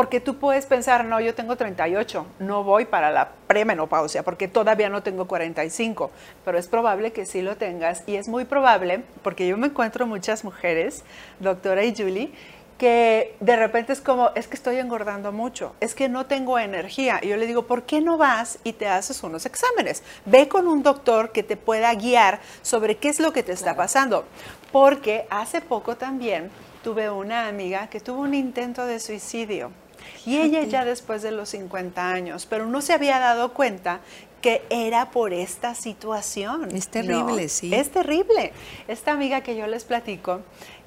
porque 0.00 0.18
tú 0.18 0.38
puedes 0.38 0.64
pensar, 0.64 1.04
no, 1.04 1.20
yo 1.20 1.34
tengo 1.34 1.56
38, 1.56 2.26
no 2.38 2.64
voy 2.64 2.86
para 2.86 3.10
la 3.10 3.32
premenopausia, 3.46 4.22
porque 4.22 4.48
todavía 4.48 4.88
no 4.88 5.02
tengo 5.02 5.26
45, 5.26 6.10
pero 6.42 6.56
es 6.56 6.68
probable 6.68 7.12
que 7.12 7.26
sí 7.26 7.42
lo 7.42 7.58
tengas, 7.58 8.02
y 8.06 8.16
es 8.16 8.26
muy 8.26 8.46
probable, 8.46 9.02
porque 9.22 9.46
yo 9.46 9.58
me 9.58 9.66
encuentro 9.66 10.06
muchas 10.06 10.42
mujeres, 10.42 11.04
doctora 11.38 11.84
y 11.84 11.94
Julie, 11.94 12.32
que 12.78 13.36
de 13.40 13.56
repente 13.56 13.92
es 13.92 14.00
como, 14.00 14.30
es 14.34 14.48
que 14.48 14.54
estoy 14.56 14.76
engordando 14.76 15.32
mucho, 15.32 15.74
es 15.80 15.94
que 15.94 16.08
no 16.08 16.24
tengo 16.24 16.58
energía. 16.58 17.20
Y 17.20 17.28
yo 17.28 17.36
le 17.36 17.46
digo, 17.46 17.66
¿por 17.66 17.82
qué 17.82 18.00
no 18.00 18.16
vas 18.16 18.58
y 18.64 18.72
te 18.72 18.88
haces 18.88 19.22
unos 19.22 19.44
exámenes? 19.44 20.02
Ve 20.24 20.48
con 20.48 20.66
un 20.66 20.82
doctor 20.82 21.30
que 21.30 21.42
te 21.42 21.58
pueda 21.58 21.92
guiar 21.94 22.40
sobre 22.62 22.96
qué 22.96 23.10
es 23.10 23.20
lo 23.20 23.34
que 23.34 23.42
te 23.42 23.52
está 23.52 23.76
pasando. 23.76 24.24
Porque 24.72 25.26
hace 25.28 25.60
poco 25.60 25.98
también 25.98 26.50
tuve 26.82 27.10
una 27.10 27.48
amiga 27.48 27.88
que 27.88 28.00
tuvo 28.00 28.22
un 28.22 28.32
intento 28.32 28.86
de 28.86 28.98
suicidio. 28.98 29.70
Y 30.26 30.38
ella 30.38 30.62
ya 30.64 30.84
después 30.84 31.22
de 31.22 31.30
los 31.30 31.50
50 31.50 32.10
años, 32.12 32.46
pero 32.46 32.66
no 32.66 32.80
se 32.80 32.92
había 32.92 33.18
dado 33.18 33.52
cuenta 33.52 34.00
que 34.40 34.62
era 34.70 35.10
por 35.10 35.32
esta 35.32 35.74
situación. 35.74 36.74
Es 36.74 36.88
terrible, 36.88 37.42
¿no? 37.42 37.48
sí. 37.48 37.74
Es 37.74 37.90
terrible. 37.90 38.52
Esta 38.88 39.12
amiga 39.12 39.42
que 39.42 39.56
yo 39.56 39.66
les 39.66 39.84
platico 39.84 40.40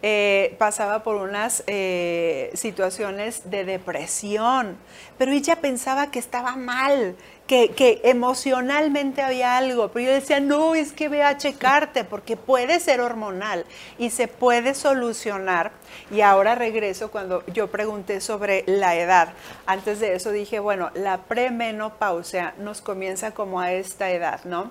eh, 0.06 0.56
pasaba 0.58 1.02
por 1.02 1.16
unas 1.16 1.64
eh, 1.66 2.52
situaciones 2.56 3.50
de 3.50 3.64
depresión, 3.64 4.76
pero 5.18 5.32
ella 5.32 5.56
pensaba 5.56 6.12
que 6.12 6.20
estaba 6.20 6.58
mal, 6.58 7.16
que, 7.48 7.70
que 7.70 8.02
emocionalmente 8.04 9.22
había 9.22 9.56
algo, 9.56 9.94
pero 9.94 10.08
yo 10.08 10.14
decía, 10.14 10.42
no, 10.42 10.76
es 10.76 10.92
que 10.92 11.08
ve 11.08 11.24
a 11.24 11.38
checarte, 11.38 12.04
porque 12.04 12.36
puede 12.36 12.82
ser 12.82 13.00
hormonal 13.00 13.66
y 13.98 14.10
se 14.10 14.28
puede 14.28 14.74
solucionar. 14.74 15.72
Y 16.12 16.20
ahora 16.20 16.56
regreso 16.56 17.10
cuando 17.10 17.46
yo 17.48 17.72
pregunté 17.72 18.20
sobre 18.20 18.66
la 18.68 18.98
edad. 18.98 19.30
Antes 19.66 20.02
de 20.02 20.16
eso 20.16 20.32
dije, 20.32 20.60
bueno, 20.60 20.92
la 20.96 21.20
premenopausia 21.20 22.56
nos 22.58 22.82
comienza 22.82 23.32
como 23.32 23.62
a 23.62 23.72
esta 23.72 24.12
edad, 24.12 24.44
¿no? 24.44 24.70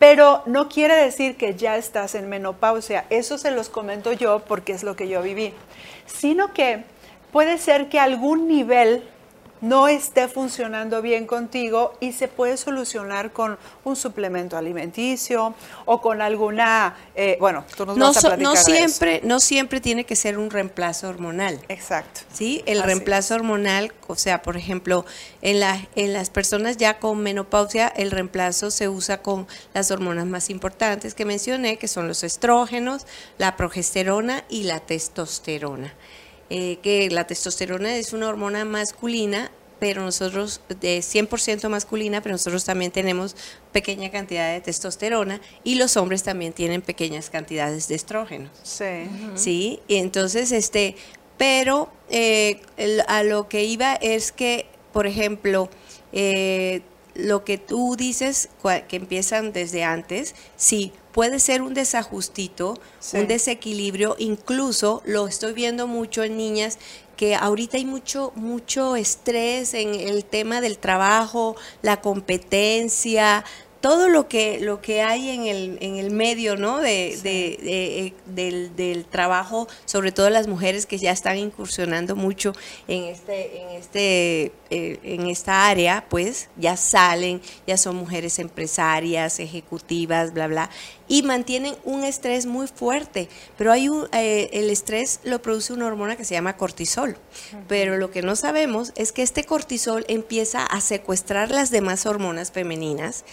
Pero 0.00 0.42
no 0.46 0.70
quiere 0.70 0.94
decir 0.94 1.36
que 1.36 1.54
ya 1.54 1.76
estás 1.76 2.14
en 2.14 2.30
menopausia, 2.30 3.04
eso 3.10 3.36
se 3.36 3.50
los 3.50 3.68
comento 3.68 4.14
yo 4.14 4.40
porque 4.40 4.72
es 4.72 4.82
lo 4.82 4.96
que 4.96 5.08
yo 5.08 5.22
viví, 5.22 5.52
sino 6.06 6.54
que 6.54 6.84
puede 7.30 7.58
ser 7.58 7.90
que 7.90 8.00
algún 8.00 8.48
nivel 8.48 9.04
no 9.60 9.88
esté 9.88 10.28
funcionando 10.28 11.02
bien 11.02 11.26
contigo 11.26 11.94
y 12.00 12.12
se 12.12 12.28
puede 12.28 12.56
solucionar 12.56 13.32
con 13.32 13.58
un 13.84 13.96
suplemento 13.96 14.56
alimenticio 14.56 15.54
o 15.84 16.00
con 16.00 16.22
alguna, 16.22 16.96
eh, 17.14 17.36
bueno, 17.40 17.64
tú 17.76 17.86
nos 17.86 17.96
No, 17.96 18.06
vas 18.06 18.16
a 18.24 18.28
platicar 18.28 18.42
no 18.42 18.52
de 18.54 18.60
eso. 18.60 18.70
siempre, 18.70 19.20
no 19.24 19.40
siempre 19.40 19.80
tiene 19.80 20.04
que 20.04 20.16
ser 20.16 20.38
un 20.38 20.50
reemplazo 20.50 21.08
hormonal. 21.08 21.60
Exacto. 21.68 22.20
¿sí? 22.32 22.62
El 22.66 22.78
Así 22.78 22.86
reemplazo 22.86 23.34
hormonal, 23.34 23.92
o 24.06 24.16
sea, 24.16 24.42
por 24.42 24.56
ejemplo, 24.56 25.04
en, 25.42 25.60
la, 25.60 25.78
en 25.94 26.12
las 26.12 26.30
personas 26.30 26.76
ya 26.76 26.98
con 26.98 27.18
menopausia, 27.20 27.88
el 27.88 28.10
reemplazo 28.10 28.70
se 28.70 28.88
usa 28.88 29.22
con 29.22 29.46
las 29.74 29.90
hormonas 29.90 30.26
más 30.26 30.50
importantes 30.50 31.14
que 31.14 31.24
mencioné, 31.24 31.76
que 31.76 31.88
son 31.88 32.08
los 32.08 32.24
estrógenos, 32.24 33.06
la 33.38 33.56
progesterona 33.56 34.44
y 34.48 34.64
la 34.64 34.80
testosterona. 34.80 35.94
Eh, 36.50 36.78
que 36.82 37.08
la 37.10 37.26
testosterona 37.26 37.96
es 37.96 38.12
una 38.12 38.28
hormona 38.28 38.64
masculina, 38.64 39.50
pero 39.78 40.02
nosotros, 40.02 40.60
de 40.80 40.98
100% 41.00 41.68
masculina, 41.70 42.20
pero 42.22 42.34
nosotros 42.34 42.64
también 42.64 42.90
tenemos 42.90 43.34
pequeña 43.72 44.10
cantidad 44.10 44.52
de 44.52 44.60
testosterona 44.60 45.40
y 45.64 45.76
los 45.76 45.96
hombres 45.96 46.22
también 46.22 46.52
tienen 46.52 46.82
pequeñas 46.82 47.30
cantidades 47.30 47.88
de 47.88 47.94
estrógenos. 47.94 48.50
Sí. 48.62 48.84
Sí, 49.36 49.80
y 49.88 49.96
entonces, 49.96 50.52
este, 50.52 50.96
pero 51.38 51.90
eh, 52.10 52.60
el- 52.76 53.02
a 53.08 53.22
lo 53.22 53.48
que 53.48 53.64
iba 53.64 53.94
es 53.94 54.32
que, 54.32 54.66
por 54.92 55.06
ejemplo, 55.06 55.70
eh, 56.12 56.82
lo 57.14 57.44
que 57.44 57.56
tú 57.56 57.96
dices, 57.96 58.48
que 58.88 58.96
empiezan 58.96 59.52
desde 59.52 59.84
antes, 59.84 60.34
sí, 60.56 60.92
puede 61.12 61.38
ser 61.40 61.62
un 61.62 61.74
desajustito, 61.74 62.78
Sí. 63.00 63.18
un 63.18 63.26
desequilibrio, 63.26 64.16
incluso 64.18 65.02
lo 65.04 65.26
estoy 65.26 65.52
viendo 65.52 65.86
mucho 65.86 66.22
en 66.22 66.36
niñas 66.36 66.78
que 67.16 67.34
ahorita 67.34 67.76
hay 67.76 67.84
mucho 67.84 68.32
mucho 68.34 68.96
estrés 68.96 69.74
en 69.74 69.94
el 69.94 70.24
tema 70.24 70.60
del 70.62 70.78
trabajo, 70.78 71.54
la 71.82 72.00
competencia, 72.00 73.44
todo 73.80 74.08
lo 74.08 74.28
que 74.28 74.60
lo 74.60 74.82
que 74.82 75.00
hay 75.02 75.30
en 75.30 75.46
el 75.46 75.78
en 75.80 75.96
el 75.96 76.10
medio, 76.10 76.56
¿no? 76.56 76.78
De, 76.78 77.18
de- 77.22 77.58
de- 77.62 77.98
eh, 78.06 78.14
del, 78.26 78.76
del 78.76 79.06
trabajo, 79.06 79.68
sobre 79.86 80.12
todo 80.12 80.28
las 80.30 80.46
mujeres 80.48 80.84
que 80.86 80.98
ya 80.98 81.12
están 81.12 81.38
incursionando 81.38 82.14
mucho 82.14 82.52
en 82.88 83.04
este 83.04 83.62
en 83.62 83.68
este 83.70 84.52
eh, 84.70 84.98
en 85.02 85.26
esta 85.28 85.66
área, 85.68 86.04
pues 86.10 86.48
ya 86.56 86.76
salen, 86.76 87.40
ya 87.66 87.76
son 87.76 87.96
mujeres 87.96 88.38
empresarias, 88.38 89.40
ejecutivas, 89.40 90.32
bla 90.34 90.46
bla, 90.46 90.70
y 91.08 91.22
mantienen 91.22 91.74
un 91.84 92.04
estrés 92.04 92.46
muy 92.46 92.66
fuerte. 92.68 93.28
Pero 93.58 93.72
hay 93.72 93.88
un, 93.88 94.06
eh, 94.12 94.50
el 94.52 94.70
estrés 94.70 95.20
lo 95.24 95.42
produce 95.42 95.72
una 95.72 95.86
hormona 95.86 96.16
que 96.16 96.24
se 96.24 96.34
llama 96.34 96.56
cortisol. 96.56 97.16
Pero 97.66 97.96
lo 97.96 98.10
que 98.10 98.22
no 98.22 98.36
sabemos 98.36 98.92
es 98.94 99.10
que 99.12 99.22
este 99.22 99.44
cortisol 99.44 100.04
empieza 100.08 100.64
a 100.64 100.80
secuestrar 100.80 101.50
las 101.50 101.70
demás 101.70 102.06
hormonas 102.06 102.52
femeninas. 102.52 103.24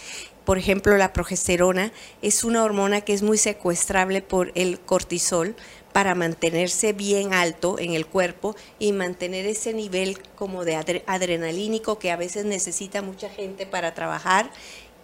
Por 0.48 0.56
ejemplo, 0.56 0.96
la 0.96 1.12
progesterona 1.12 1.92
es 2.22 2.42
una 2.42 2.64
hormona 2.64 3.02
que 3.02 3.12
es 3.12 3.20
muy 3.20 3.36
secuestrable 3.36 4.22
por 4.22 4.50
el 4.54 4.80
cortisol 4.80 5.54
para 5.92 6.14
mantenerse 6.14 6.94
bien 6.94 7.34
alto 7.34 7.78
en 7.78 7.92
el 7.92 8.06
cuerpo 8.06 8.56
y 8.78 8.92
mantener 8.92 9.44
ese 9.44 9.74
nivel 9.74 10.18
como 10.36 10.64
de 10.64 10.74
adre- 10.74 11.02
adrenalínico 11.06 11.98
que 11.98 12.10
a 12.10 12.16
veces 12.16 12.46
necesita 12.46 13.02
mucha 13.02 13.28
gente 13.28 13.66
para 13.66 13.92
trabajar 13.92 14.50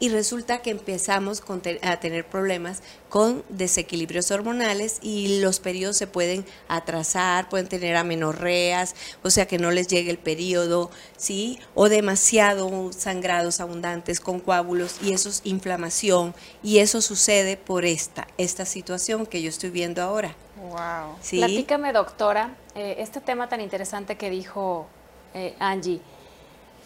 y 0.04 0.10
resulta 0.10 0.58
que 0.60 0.68
empezamos 0.68 1.40
con 1.40 1.62
te- 1.62 1.80
a 1.82 1.98
tener 1.98 2.26
problemas 2.26 2.82
con 3.08 3.42
desequilibrios 3.48 4.30
hormonales 4.30 4.98
y 5.00 5.40
los 5.40 5.60
periodos 5.60 5.96
se 5.96 6.06
pueden 6.06 6.44
atrasar, 6.68 7.48
pueden 7.48 7.68
tener 7.68 7.96
amenorreas, 7.96 8.94
o 9.22 9.30
sea 9.30 9.46
que 9.46 9.56
no 9.56 9.70
les 9.70 9.86
llegue 9.88 10.10
el 10.10 10.18
periodo, 10.18 10.90
¿sí? 11.16 11.58
O 11.74 11.88
demasiado 11.88 12.92
sangrados 12.92 13.60
abundantes 13.60 14.20
con 14.20 14.40
coágulos 14.40 14.96
y 15.02 15.12
eso 15.14 15.30
es 15.30 15.40
inflamación 15.44 16.34
y 16.62 16.80
eso 16.80 17.00
sucede 17.00 17.56
por 17.56 17.86
esta, 17.86 18.26
esta 18.36 18.66
situación 18.66 19.24
que 19.24 19.40
yo 19.40 19.48
estoy 19.48 19.70
viendo 19.70 20.02
ahora. 20.02 20.36
Wow. 20.56 21.16
¿sí? 21.22 21.38
Platícame, 21.38 21.94
doctora, 21.94 22.54
eh, 22.74 22.96
este 22.98 23.22
tema 23.22 23.48
tan 23.48 23.62
interesante 23.62 24.16
que 24.16 24.28
dijo 24.28 24.86
eh, 25.32 25.54
Angie. 25.58 26.00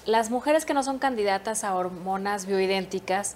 Las 0.08 0.30
mujeres 0.30 0.64
que 0.64 0.72
no 0.72 0.82
son 0.82 0.98
candidatas 0.98 1.64
a 1.64 1.74
hormonas 1.74 2.46
bioidénticas, 2.46 3.34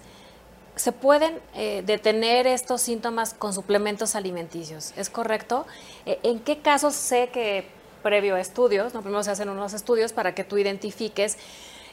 ¿se 0.74 0.90
pueden 0.90 1.38
eh, 1.54 1.82
detener 1.84 2.46
estos 2.46 2.80
síntomas 2.80 3.34
con 3.34 3.52
suplementos 3.52 4.14
alimenticios? 4.16 4.94
¿Es 4.96 5.10
correcto? 5.10 5.66
Eh, 6.06 6.18
¿En 6.22 6.40
qué 6.40 6.60
casos 6.60 6.94
sé 6.94 7.28
que 7.28 7.66
previo 8.02 8.36
a 8.36 8.40
estudios, 8.40 8.94
no 8.94 9.02
primero 9.02 9.22
se 9.22 9.30
hacen 9.30 9.50
unos 9.50 9.74
estudios 9.74 10.14
para 10.14 10.34
que 10.34 10.44
tú 10.44 10.56
identifiques 10.56 11.36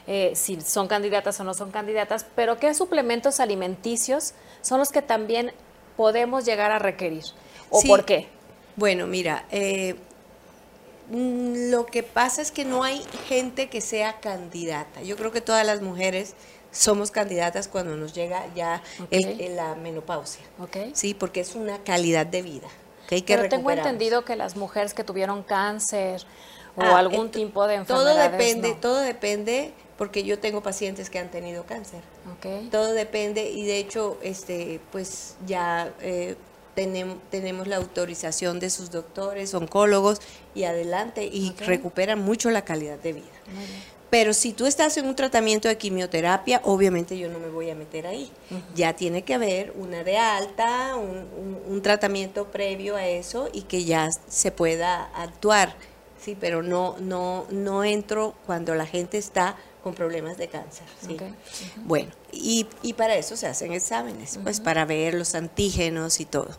eh, 0.06 0.32
si 0.34 0.58
son 0.62 0.88
candidatas 0.88 1.38
o 1.40 1.44
no 1.44 1.52
son 1.52 1.70
candidatas, 1.70 2.24
pero 2.34 2.58
qué 2.58 2.72
suplementos 2.72 3.38
alimenticios 3.38 4.32
son 4.62 4.78
los 4.78 4.92
que 4.92 5.02
también 5.02 5.52
podemos 5.98 6.46
llegar 6.46 6.70
a 6.70 6.78
requerir? 6.78 7.24
¿O 7.68 7.82
Sí. 7.82 7.86
por 7.86 8.06
qué? 8.06 8.28
Bueno, 8.76 9.06
mira, 9.06 9.44
eh, 9.50 9.96
lo 11.12 11.86
que 11.86 12.02
pasa 12.02 12.40
es 12.42 12.50
que 12.52 12.64
no 12.64 12.82
hay 12.84 13.02
gente 13.28 13.68
que 13.68 13.80
sea 13.80 14.20
candidata. 14.20 15.02
Yo 15.02 15.16
creo 15.16 15.32
que 15.32 15.40
todas 15.40 15.66
las 15.66 15.82
mujeres 15.82 16.34
somos 16.70 17.10
candidatas 17.10 17.66
cuando 17.66 17.96
nos 17.96 18.12
llega 18.14 18.44
ya 18.54 18.82
el- 19.10 19.56
la 19.56 19.74
menopausia. 19.74 20.44
¿Ok? 20.60 20.76
Sí, 20.94 21.14
porque 21.14 21.40
es 21.40 21.54
una 21.56 21.78
calidad 21.82 22.26
de 22.26 22.42
vida 22.42 22.68
que 23.08 23.22
Pero 23.26 23.48
tengo 23.48 23.72
entendido 23.72 24.24
que 24.24 24.36
las 24.36 24.54
mujeres 24.56 24.94
que 24.94 25.02
tuvieron 25.02 25.42
cáncer 25.42 26.22
o 26.76 26.82
Ah, 26.82 26.98
algún 26.98 27.32
tipo 27.32 27.66
de 27.66 27.78
Todo 27.84 28.02
enfermedades. 28.08 28.30
depende, 28.30 28.68
no. 28.68 28.76
todo 28.76 29.00
depende, 29.00 29.72
porque 29.98 30.22
yo 30.22 30.38
tengo 30.38 30.62
pacientes 30.62 31.10
que 31.10 31.18
han 31.18 31.28
tenido 31.28 31.64
cáncer. 31.66 32.02
Ok. 32.36 32.70
Todo 32.70 32.92
depende 32.92 33.50
y 33.50 33.64
de 33.66 33.78
hecho, 33.78 34.16
este, 34.22 34.80
pues 34.92 35.34
ya 35.44 35.92
eh, 36.00 36.36
tenemos, 36.74 37.18
tenemos 37.30 37.66
la 37.66 37.76
autorización 37.76 38.60
de 38.60 38.70
sus 38.70 38.90
doctores, 38.90 39.54
oncólogos 39.54 40.20
y 40.54 40.64
adelante 40.64 41.24
y 41.24 41.52
recuperan 41.60 42.20
mucho 42.20 42.50
la 42.50 42.64
calidad 42.64 42.98
de 42.98 43.12
vida. 43.14 43.26
Pero 44.10 44.34
si 44.34 44.52
tú 44.52 44.66
estás 44.66 44.96
en 44.96 45.06
un 45.06 45.14
tratamiento 45.14 45.68
de 45.68 45.78
quimioterapia, 45.78 46.60
obviamente 46.64 47.16
yo 47.16 47.28
no 47.28 47.38
me 47.38 47.48
voy 47.48 47.70
a 47.70 47.76
meter 47.76 48.08
ahí. 48.08 48.30
Ya 48.74 48.94
tiene 48.94 49.22
que 49.22 49.34
haber 49.34 49.72
una 49.76 50.02
de 50.02 50.18
alta, 50.18 50.96
un, 50.96 51.80
tratamiento 51.80 52.46
previo 52.48 52.96
a 52.96 53.06
eso 53.06 53.48
y 53.52 53.62
que 53.62 53.84
ya 53.84 54.10
se 54.10 54.50
pueda 54.50 55.04
actuar. 55.14 55.76
Sí, 56.20 56.36
pero 56.38 56.62
no, 56.62 56.96
no, 56.98 57.46
no 57.50 57.84
entro 57.84 58.34
cuando 58.44 58.74
la 58.74 58.84
gente 58.84 59.16
está 59.16 59.56
con 59.82 59.94
problemas 59.94 60.36
de 60.36 60.48
cáncer. 60.48 60.86
¿sí? 61.06 61.16
Bueno, 61.84 62.10
y, 62.32 62.66
y, 62.82 62.92
para 62.92 63.16
eso 63.16 63.36
se 63.36 63.46
hacen 63.46 63.72
exámenes, 63.72 64.38
pues 64.42 64.60
para 64.60 64.84
ver 64.84 65.14
los 65.14 65.34
antígenos 65.34 66.20
y 66.20 66.26
todo. 66.26 66.50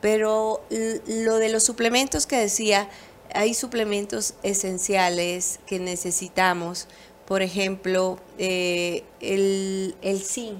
Pero 0.00 0.62
lo 1.06 1.36
de 1.36 1.48
los 1.48 1.64
suplementos 1.64 2.26
que 2.26 2.36
decía, 2.36 2.88
hay 3.34 3.54
suplementos 3.54 4.34
esenciales 4.42 5.60
que 5.66 5.78
necesitamos, 5.78 6.88
por 7.26 7.42
ejemplo, 7.42 8.18
eh, 8.38 9.04
el, 9.20 9.96
el 10.02 10.22
zinc, 10.22 10.58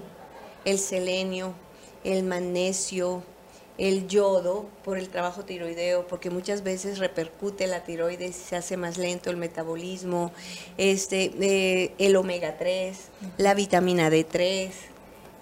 el 0.65 0.79
selenio, 0.79 1.55
el 2.05 2.25
magnesio, 2.25 3.23
el 3.79 4.09
yodo 4.09 4.67
por 4.85 4.99
el 4.99 5.09
trabajo 5.09 5.45
tiroideo, 5.45 6.07
porque 6.09 6.31
muchas 6.31 6.65
veces 6.65 6.99
repercute 6.99 7.69
la 7.69 7.85
tiroides, 7.85 8.35
se 8.35 8.57
hace 8.57 8.77
más 8.77 8.99
lento 8.99 9.31
el 9.31 9.37
metabolismo, 9.37 10.33
este, 10.77 11.33
eh, 11.41 11.95
el 11.99 12.17
omega 12.17 12.59
3, 12.59 12.99
la 13.39 13.55
vitamina 13.55 14.11
D3. 14.11 14.71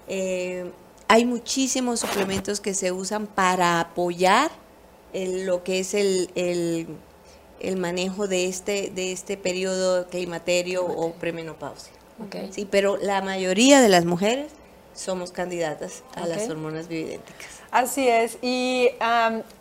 Eh, 0.07 0.71
hay 1.07 1.25
muchísimos 1.25 2.01
suplementos 2.01 2.61
que 2.61 2.73
se 2.75 2.91
usan 2.91 3.25
para 3.25 3.79
apoyar 3.79 4.51
lo 5.13 5.63
que 5.63 5.79
es 5.79 5.95
el, 5.95 6.29
el, 6.35 7.77
manejo 7.77 8.27
de 8.27 8.47
este, 8.47 8.91
de 8.91 9.11
este 9.11 9.35
periodo 9.35 10.07
climaterio 10.07 10.85
o 10.85 11.13
premenopausia. 11.13 11.93
Sí, 12.51 12.67
pero 12.69 12.97
la 12.97 13.21
mayoría 13.21 13.81
de 13.81 13.89
las 13.89 14.05
mujeres 14.05 14.51
somos 14.93 15.31
candidatas 15.31 16.03
a 16.15 16.27
las 16.27 16.49
hormonas 16.49 16.87
bioidénticas. 16.87 17.56
Así 17.77 18.09
es, 18.09 18.39
y 18.41 18.89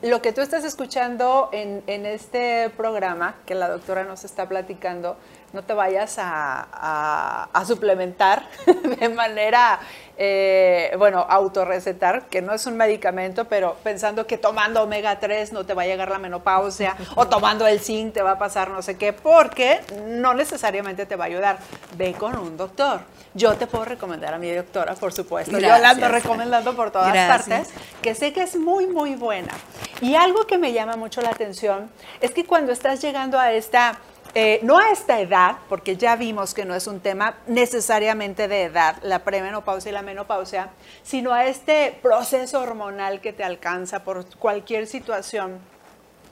lo 0.00 0.22
que 0.22 0.32
tú 0.32 0.40
estás 0.40 0.64
escuchando 0.64 1.50
en, 1.52 2.06
este 2.06 2.70
programa 2.70 3.34
que 3.44 3.54
la 3.54 3.68
doctora 3.68 4.04
nos 4.04 4.24
está 4.24 4.48
platicando, 4.48 5.18
no 5.52 5.62
te 5.62 5.74
vayas 5.74 6.16
a, 6.18 7.46
suplementar 7.66 8.48
de 9.00 9.10
manera, 9.10 9.80
eh, 10.18 10.94
bueno, 10.98 11.26
autorrecetar, 11.28 12.26
que 12.26 12.40
no 12.40 12.54
es 12.54 12.66
un 12.66 12.76
medicamento, 12.76 13.44
pero 13.46 13.76
pensando 13.82 14.26
que 14.26 14.38
tomando 14.38 14.82
omega 14.82 15.18
3 15.18 15.52
no 15.52 15.66
te 15.66 15.74
va 15.74 15.82
a 15.82 15.86
llegar 15.86 16.10
la 16.10 16.18
menopausia 16.18 16.96
o 17.16 17.26
tomando 17.28 17.66
el 17.66 17.80
zinc 17.80 18.14
te 18.14 18.22
va 18.22 18.32
a 18.32 18.38
pasar 18.38 18.70
no 18.70 18.80
sé 18.80 18.96
qué, 18.96 19.12
porque 19.12 19.80
no 20.06 20.32
necesariamente 20.34 21.04
te 21.04 21.16
va 21.16 21.24
a 21.24 21.26
ayudar. 21.26 21.58
Ve 21.96 22.14
con 22.14 22.36
un 22.38 22.56
doctor. 22.56 23.00
Yo 23.34 23.54
te 23.56 23.66
puedo 23.66 23.84
recomendar 23.84 24.32
a 24.32 24.38
mi 24.38 24.50
doctora, 24.50 24.94
por 24.94 25.12
supuesto. 25.12 25.52
Yo 25.52 25.78
la 25.78 25.90
ando 25.90 26.08
recomendando 26.08 26.74
por 26.74 26.90
todas 26.90 27.14
partes, 27.28 27.68
que 28.00 28.14
sé 28.14 28.32
que 28.32 28.42
es 28.42 28.56
muy, 28.56 28.86
muy 28.86 29.14
buena. 29.14 29.52
Y 30.00 30.14
algo 30.14 30.46
que 30.46 30.56
me 30.56 30.72
llama 30.72 30.96
mucho 30.96 31.20
la 31.20 31.30
atención 31.30 31.90
es 32.22 32.30
que 32.30 32.46
cuando 32.46 32.72
estás 32.72 33.02
llegando 33.02 33.38
a 33.38 33.52
esta, 33.52 33.98
eh, 34.38 34.60
no 34.62 34.76
a 34.76 34.90
esta 34.90 35.18
edad, 35.18 35.56
porque 35.66 35.96
ya 35.96 36.14
vimos 36.14 36.52
que 36.52 36.66
no 36.66 36.74
es 36.74 36.86
un 36.86 37.00
tema 37.00 37.36
necesariamente 37.46 38.48
de 38.48 38.64
edad, 38.64 38.96
la 39.02 39.20
premenopausia 39.20 39.88
y 39.88 39.94
la 39.94 40.02
menopausia, 40.02 40.68
sino 41.02 41.32
a 41.32 41.46
este 41.46 41.98
proceso 42.02 42.60
hormonal 42.60 43.22
que 43.22 43.32
te 43.32 43.44
alcanza 43.44 44.04
por 44.04 44.26
cualquier 44.36 44.86
situación 44.88 45.58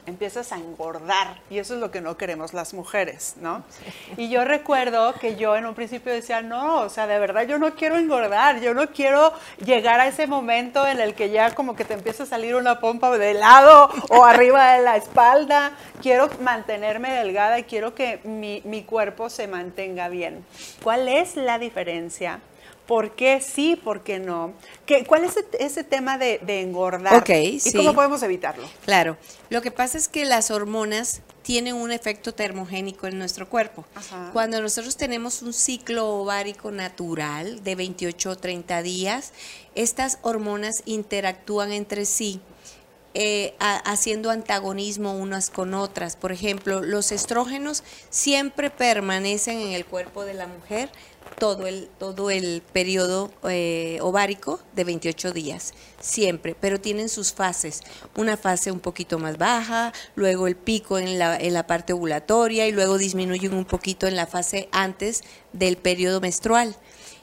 empiezas 0.06 0.52
a 0.52 0.56
engordar 0.56 1.40
y 1.50 1.58
eso 1.58 1.74
es 1.74 1.80
lo 1.80 1.90
que 1.90 2.00
no 2.00 2.16
queremos 2.16 2.52
las 2.52 2.74
mujeres, 2.74 3.34
¿no? 3.40 3.62
Y 4.16 4.28
yo 4.28 4.44
recuerdo 4.44 5.14
que 5.14 5.36
yo 5.36 5.56
en 5.56 5.66
un 5.66 5.74
principio 5.74 6.12
decía, 6.12 6.42
no, 6.42 6.80
o 6.80 6.88
sea, 6.88 7.06
de 7.06 7.18
verdad 7.18 7.46
yo 7.46 7.58
no 7.58 7.74
quiero 7.74 7.96
engordar, 7.96 8.60
yo 8.60 8.74
no 8.74 8.88
quiero 8.90 9.32
llegar 9.64 10.00
a 10.00 10.06
ese 10.06 10.26
momento 10.26 10.86
en 10.86 11.00
el 11.00 11.14
que 11.14 11.30
ya 11.30 11.54
como 11.54 11.76
que 11.76 11.84
te 11.84 11.94
empieza 11.94 12.24
a 12.24 12.26
salir 12.26 12.54
una 12.54 12.80
pompa 12.80 13.16
de 13.16 13.34
lado 13.34 13.90
o 14.10 14.24
arriba 14.24 14.72
de 14.72 14.82
la 14.82 14.96
espalda, 14.96 15.72
quiero 16.02 16.28
mantenerme 16.40 17.12
delgada 17.12 17.58
y 17.58 17.64
quiero 17.64 17.94
que 17.94 18.20
mi, 18.24 18.62
mi 18.64 18.82
cuerpo 18.82 19.30
se 19.30 19.46
mantenga 19.46 20.08
bien. 20.08 20.44
¿Cuál 20.82 21.08
es 21.08 21.36
la 21.36 21.58
diferencia? 21.58 22.40
¿Por 22.86 23.14
qué 23.16 23.40
sí, 23.40 23.76
por 23.76 24.02
qué 24.02 24.18
no? 24.18 24.52
¿Qué, 24.84 25.06
¿Cuál 25.06 25.24
es 25.24 25.36
ese, 25.58 25.84
tema 25.84 26.18
de, 26.18 26.40
engordar? 26.60 27.24
¿Y 27.30 27.72
cómo 27.72 27.94
podemos 27.94 28.22
evitarlo? 28.22 28.68
Claro, 28.84 29.16
lo 29.48 29.62
que 29.62 29.70
pasa 29.70 29.96
es 29.96 30.08
que 30.08 30.26
las 30.26 30.50
hormonas 30.50 31.22
tienen 31.42 31.76
un 31.76 31.92
efecto 31.92 32.34
termogénico 32.34 33.06
en 33.06 33.18
nuestro 33.18 33.48
cuerpo. 33.48 33.84
Cuando 34.32 34.60
nosotros 34.60 34.96
tenemos 34.96 35.40
un 35.40 35.52
ciclo 35.54 36.08
ovárico 36.08 36.70
natural 36.70 37.62
de 37.62 37.74
28 37.74 38.30
o 38.30 38.36
30 38.36 38.82
días, 38.82 39.32
estas 39.74 40.18
hormonas 40.22 40.82
interactúan 40.84 41.72
entre 41.72 42.04
sí. 42.04 42.40
Eh, 43.16 43.54
haciendo 43.60 44.30
antagonismo 44.30 45.16
unas 45.16 45.48
con 45.48 45.72
otras. 45.72 46.16
Por 46.16 46.32
ejemplo, 46.32 46.82
los 46.82 47.12
estrógenos 47.12 47.84
siempre 48.10 48.70
permanecen 48.70 49.60
en 49.60 49.72
el 49.72 49.86
cuerpo 49.86 50.24
de 50.24 50.34
la 50.34 50.48
mujer 50.48 50.90
todo 51.38 51.66
el, 51.66 51.88
todo 51.98 52.30
el 52.30 52.62
periodo 52.72 53.30
eh, 53.48 53.98
ovárico 54.00 54.60
de 54.74 54.84
28 54.84 55.32
días, 55.32 55.74
siempre, 56.00 56.56
pero 56.58 56.80
tienen 56.80 57.08
sus 57.08 57.32
fases. 57.32 57.82
Una 58.16 58.36
fase 58.36 58.70
un 58.70 58.80
poquito 58.80 59.18
más 59.18 59.38
baja, 59.38 59.92
luego 60.14 60.46
el 60.46 60.56
pico 60.56 60.98
en 60.98 61.18
la, 61.18 61.36
en 61.36 61.54
la 61.54 61.66
parte 61.66 61.92
ovulatoria 61.92 62.66
y 62.66 62.72
luego 62.72 62.98
disminuyen 62.98 63.54
un 63.54 63.64
poquito 63.64 64.06
en 64.06 64.16
la 64.16 64.26
fase 64.26 64.68
antes 64.72 65.22
del 65.52 65.76
periodo 65.76 66.20
menstrual. 66.20 66.76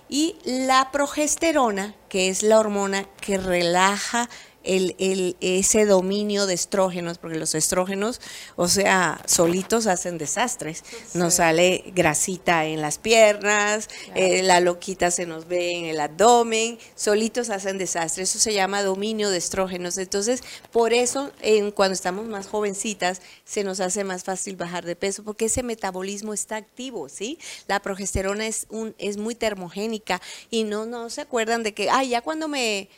Y 0.10 0.36
la 0.44 0.92
progesterona, 0.92 1.96
que 2.10 2.28
es 2.28 2.44
la 2.44 2.60
hormona 2.60 3.06
que 3.22 3.38
relaja 3.38 4.30
el, 4.64 5.36
ese 5.42 5.86
dominio 5.86 6.46
de 6.46 6.54
estrógenos, 6.54 7.18
porque 7.18 7.38
los 7.38 7.56
estrógenos, 7.56 8.22
o 8.56 8.68
sea, 8.68 9.22
solitos 9.26 9.88
hacen 9.88 10.18
desastres. 10.18 10.84
Nos 11.14 11.36
sale 11.36 11.84
grasita 11.96 12.66
en 12.66 12.82
las 12.82 12.98
piernas, 12.98 13.90
eh, 14.16 14.44
la 14.44 14.60
loquita 14.60 15.12
se 15.12 15.26
nos 15.26 15.48
ve 15.48 15.72
en 15.72 15.86
el 15.86 16.00
abdomen, 16.00 16.78
solitos 16.96 17.50
hacen 17.50 17.78
desastres. 17.78 18.30
Eso 18.30 18.40
se 18.40 18.54
llama 18.54 18.84
dominio 18.84 19.30
de 19.30 19.38
estrógenos. 19.38 19.98
Entonces, 19.98 20.44
por 20.72 20.94
eso, 20.94 21.32
cuando 21.76 21.94
estamos 21.94 22.26
más 22.26 22.48
jovencitas, 22.48 23.22
se 23.46 23.64
nos 23.64 23.80
hace 23.80 24.04
más 24.04 24.24
fácil 24.24 24.56
bajar 24.56 24.86
de 24.86 24.96
peso, 24.96 25.24
porque 25.24 25.46
ese 25.46 25.64
metabolismo 25.64 26.34
está 26.34 26.56
activo, 26.56 27.10
¿sí? 27.10 27.38
La 27.68 27.82
progesterona 27.82 28.48
es, 28.48 28.68
un, 28.70 28.96
es 28.98 29.18
muy 29.18 29.36
termogénica 29.36 30.22
y 30.50 30.64
no, 30.64 30.86
no 30.86 31.10
se 31.10 31.22
acuerdan 31.22 31.64
de 31.64 31.74
que, 31.74 31.90
ay, 31.90 32.10
ya 32.10 32.22
cuando 32.22 32.48
me 32.48 32.90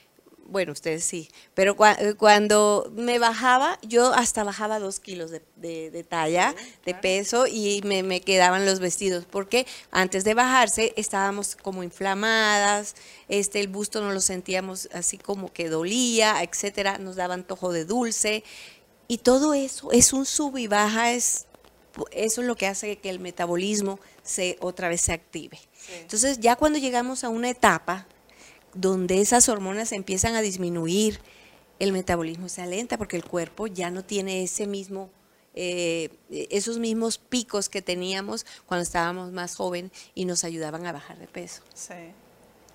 bueno, 0.45 0.71
ustedes 0.71 1.03
sí, 1.03 1.29
pero 1.53 1.75
eh, 1.99 2.13
cuando 2.15 2.91
me 2.95 3.17
bajaba, 3.19 3.79
yo 3.81 4.13
hasta 4.13 4.43
bajaba 4.43 4.79
dos 4.79 4.99
kilos 4.99 5.31
de, 5.31 6.05
talla, 6.07 6.53
de 6.85 6.93
peso 6.93 7.47
y 7.47 7.81
me, 7.83 8.21
quedaban 8.21 8.65
los 8.65 8.79
vestidos, 8.79 9.25
porque 9.25 9.65
antes 9.91 10.23
de 10.23 10.33
bajarse 10.33 10.93
estábamos 10.97 11.55
como 11.55 11.83
inflamadas, 11.83 12.95
este, 13.29 13.59
el 13.59 13.67
busto 13.67 14.01
no 14.01 14.11
lo 14.11 14.21
sentíamos 14.21 14.89
así 14.93 15.17
como 15.17 15.51
que 15.51 15.69
dolía, 15.69 16.43
etcétera, 16.43 16.97
nos 16.97 17.15
daba 17.15 17.33
antojo 17.33 17.71
de 17.71 17.85
dulce 17.85 18.43
y 19.07 19.19
todo 19.19 19.53
eso 19.53 19.91
es 19.91 20.13
un 20.13 20.25
sub 20.25 20.57
y 20.57 20.67
baja, 20.67 21.11
es, 21.11 21.45
eso 22.11 22.41
es 22.41 22.47
lo 22.47 22.55
que 22.55 22.67
hace 22.67 22.97
que 22.97 23.09
el 23.09 23.19
metabolismo 23.19 23.99
se 24.23 24.57
otra 24.59 24.89
vez 24.89 25.01
se 25.01 25.13
active. 25.13 25.59
Entonces 26.01 26.39
ya 26.39 26.55
cuando 26.55 26.79
llegamos 26.79 27.23
a 27.23 27.29
una 27.29 27.49
etapa 27.49 28.07
donde 28.73 29.21
esas 29.21 29.49
hormonas 29.49 29.91
empiezan 29.91 30.35
a 30.35 30.41
disminuir, 30.41 31.19
el 31.79 31.91
metabolismo 31.91 32.49
se 32.49 32.61
alenta 32.61 32.97
porque 32.97 33.17
el 33.17 33.25
cuerpo 33.25 33.67
ya 33.67 33.89
no 33.89 34.03
tiene 34.03 34.43
ese 34.43 34.67
mismo, 34.67 35.09
eh, 35.55 36.09
esos 36.29 36.79
mismos 36.79 37.17
picos 37.17 37.69
que 37.69 37.81
teníamos 37.81 38.45
cuando 38.65 38.83
estábamos 38.83 39.31
más 39.31 39.55
joven 39.55 39.91
y 40.15 40.25
nos 40.25 40.43
ayudaban 40.43 40.85
a 40.85 40.91
bajar 40.91 41.17
de 41.17 41.27
peso. 41.27 41.61
Sí. 41.73 41.93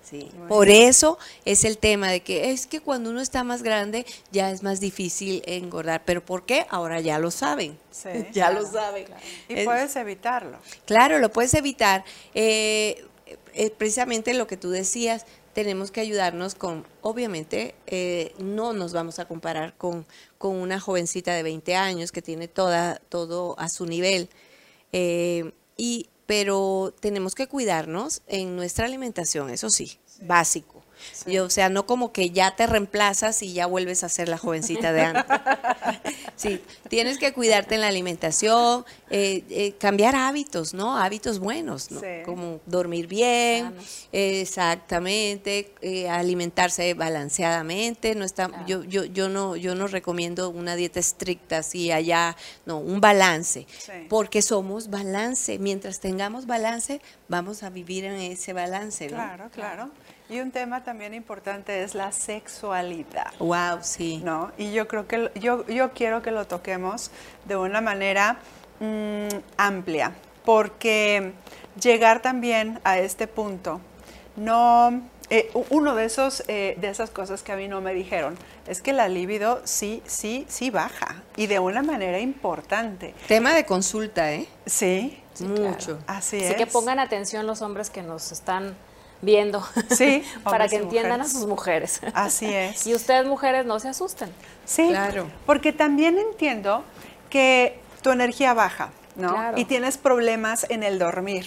Sí. 0.01 0.31
Por 0.47 0.69
eso 0.69 1.19
es 1.45 1.65
el 1.65 1.77
tema 1.77 2.09
de 2.09 2.21
que 2.21 2.51
es 2.51 2.65
que 2.65 2.79
cuando 2.79 3.11
uno 3.11 3.21
está 3.21 3.43
más 3.43 3.61
grande 3.61 4.07
ya 4.31 4.49
es 4.49 4.63
más 4.63 4.79
difícil 4.79 5.43
engordar. 5.45 6.01
¿Pero 6.03 6.25
por 6.25 6.45
qué? 6.45 6.65
Ahora 6.69 6.99
ya 6.99 7.19
lo 7.19 7.29
saben. 7.29 7.77
Sí, 7.91 8.09
ya 8.33 8.49
lo 8.49 8.65
saben. 8.65 9.05
Y 9.47 9.65
puedes 9.65 9.95
evitarlo. 9.95 10.57
Claro, 10.85 11.19
lo 11.19 11.31
puedes 11.31 11.53
evitar. 11.53 12.03
Eh, 12.33 13.05
eh, 13.53 13.69
precisamente 13.71 14.33
lo 14.33 14.47
que 14.47 14.57
tú 14.57 14.71
decías, 14.71 15.25
tenemos 15.53 15.91
que 15.91 16.01
ayudarnos 16.01 16.55
con, 16.55 16.85
obviamente, 17.01 17.75
eh, 17.87 18.33
no 18.39 18.73
nos 18.73 18.93
vamos 18.93 19.19
a 19.19 19.25
comparar 19.25 19.75
con, 19.77 20.05
con, 20.37 20.55
una 20.55 20.79
jovencita 20.79 21.33
de 21.33 21.43
20 21.43 21.75
años 21.75 22.11
que 22.11 22.21
tiene 22.21 22.47
toda, 22.47 23.01
todo 23.09 23.57
a 23.59 23.69
su 23.69 23.85
nivel, 23.85 24.29
eh, 24.91 25.51
y, 25.77 26.09
pero 26.25 26.93
tenemos 26.99 27.35
que 27.35 27.47
cuidarnos 27.47 28.21
en 28.27 28.55
nuestra 28.55 28.85
alimentación, 28.85 29.49
eso 29.49 29.69
sí, 29.69 29.99
básico. 30.21 30.83
Yo, 31.25 31.45
o 31.45 31.49
sea, 31.49 31.69
no 31.69 31.85
como 31.85 32.11
que 32.11 32.31
ya 32.31 32.55
te 32.55 32.67
reemplazas 32.67 33.41
y 33.43 33.53
ya 33.53 33.65
vuelves 33.65 34.03
a 34.03 34.09
ser 34.09 34.29
la 34.29 34.37
jovencita 34.37 34.91
de 34.93 35.01
antes. 35.01 35.25
sí, 36.35 36.61
tienes 36.87 37.17
que 37.17 37.33
cuidarte 37.33 37.75
en 37.75 37.81
la 37.81 37.87
alimentación, 37.87 38.85
eh, 39.09 39.43
eh, 39.49 39.73
cambiar 39.79 40.15
hábitos, 40.15 40.73
¿no? 40.73 40.97
Hábitos 40.97 41.39
buenos, 41.39 41.91
¿no? 41.91 42.01
Como 42.25 42.59
dormir 42.65 43.07
bien, 43.07 43.73
exactamente, 44.11 45.71
eh, 45.81 46.09
alimentarse 46.09 46.93
balanceadamente. 46.93 48.15
No 48.15 48.25
está, 48.25 48.65
yo, 48.65 48.83
yo, 48.83 49.05
yo 49.05 49.29
no, 49.29 49.55
yo 49.55 49.75
no 49.75 49.87
recomiendo 49.87 50.49
una 50.49 50.75
dieta 50.75 50.99
estricta 50.99 51.59
así 51.59 51.91
allá, 51.91 52.35
no, 52.65 52.77
un 52.77 53.01
balance, 53.01 53.67
porque 54.09 54.41
somos 54.41 54.89
balance. 54.89 55.59
Mientras 55.59 55.99
tengamos 55.99 56.45
balance, 56.45 57.01
vamos 57.27 57.63
a 57.63 57.69
vivir 57.69 58.05
en 58.05 58.15
ese 58.15 58.53
balance, 58.53 59.05
¿no? 59.07 59.15
Claro, 59.15 59.49
claro. 59.51 59.91
Y 60.29 60.41
un 60.41 60.51
tema 60.51 60.83
también 60.83 61.15
importante 61.15 61.81
es 61.81 61.95
la 61.95 62.11
sexualidad. 62.11 63.33
Wow, 63.39 63.79
sí. 63.81 64.21
¿No? 64.23 64.51
Y 64.59 64.71
yo 64.71 64.87
creo 64.87 65.07
que 65.07 65.31
yo, 65.35 65.65
yo 65.65 65.91
quiero 65.91 66.21
que 66.21 66.29
lo 66.29 66.45
toquemos 66.45 67.09
de 67.45 67.55
una 67.55 67.81
manera 67.81 68.37
mm, 68.79 69.27
amplia, 69.57 70.13
porque 70.45 71.33
llegar 71.81 72.21
también 72.21 72.79
a 72.83 72.99
este 72.99 73.25
punto, 73.25 73.81
no, 74.35 75.01
eh, 75.31 75.51
uno 75.71 75.95
de 75.95 76.05
esos 76.05 76.43
eh, 76.47 76.75
de 76.79 76.89
esas 76.89 77.09
cosas 77.09 77.41
que 77.41 77.51
a 77.51 77.55
mí 77.55 77.67
no 77.67 77.81
me 77.81 77.93
dijeron 77.93 78.35
es 78.67 78.81
que 78.81 78.93
la 78.93 79.07
libido 79.07 79.61
sí, 79.63 80.01
sí, 80.05 80.45
sí 80.47 80.69
baja 80.69 81.23
y 81.37 81.47
de 81.47 81.57
una 81.57 81.81
manera 81.81 82.19
importante. 82.19 83.15
Tema 83.27 83.53
de 83.53 83.65
consulta, 83.65 84.31
¿eh? 84.31 84.47
Sí, 84.67 85.21
mucho. 85.39 85.99
Así, 86.05 86.37
es. 86.37 86.49
Así 86.51 86.55
que 86.55 86.67
pongan 86.67 86.99
atención 86.99 87.47
los 87.47 87.63
hombres 87.63 87.89
que 87.89 88.03
nos 88.03 88.31
están 88.31 88.75
viendo. 89.21 89.63
Sí, 89.89 90.23
para 90.43 90.67
que 90.67 90.77
entiendan 90.77 91.21
a 91.21 91.27
sus 91.27 91.45
mujeres. 91.45 92.01
Así 92.13 92.45
es. 92.45 92.85
y 92.87 92.95
ustedes 92.95 93.25
mujeres 93.25 93.65
no 93.65 93.79
se 93.79 93.89
asusten. 93.89 94.29
Sí, 94.65 94.87
claro. 94.89 95.27
Porque 95.45 95.73
también 95.73 96.17
entiendo 96.17 96.83
que 97.29 97.79
tu 98.01 98.11
energía 98.11 98.53
baja. 98.53 98.91
¿no? 99.15 99.35
Y 99.57 99.65
tienes 99.65 99.97
problemas 99.97 100.65
en 100.69 100.81
el 100.81 100.97
dormir 100.97 101.45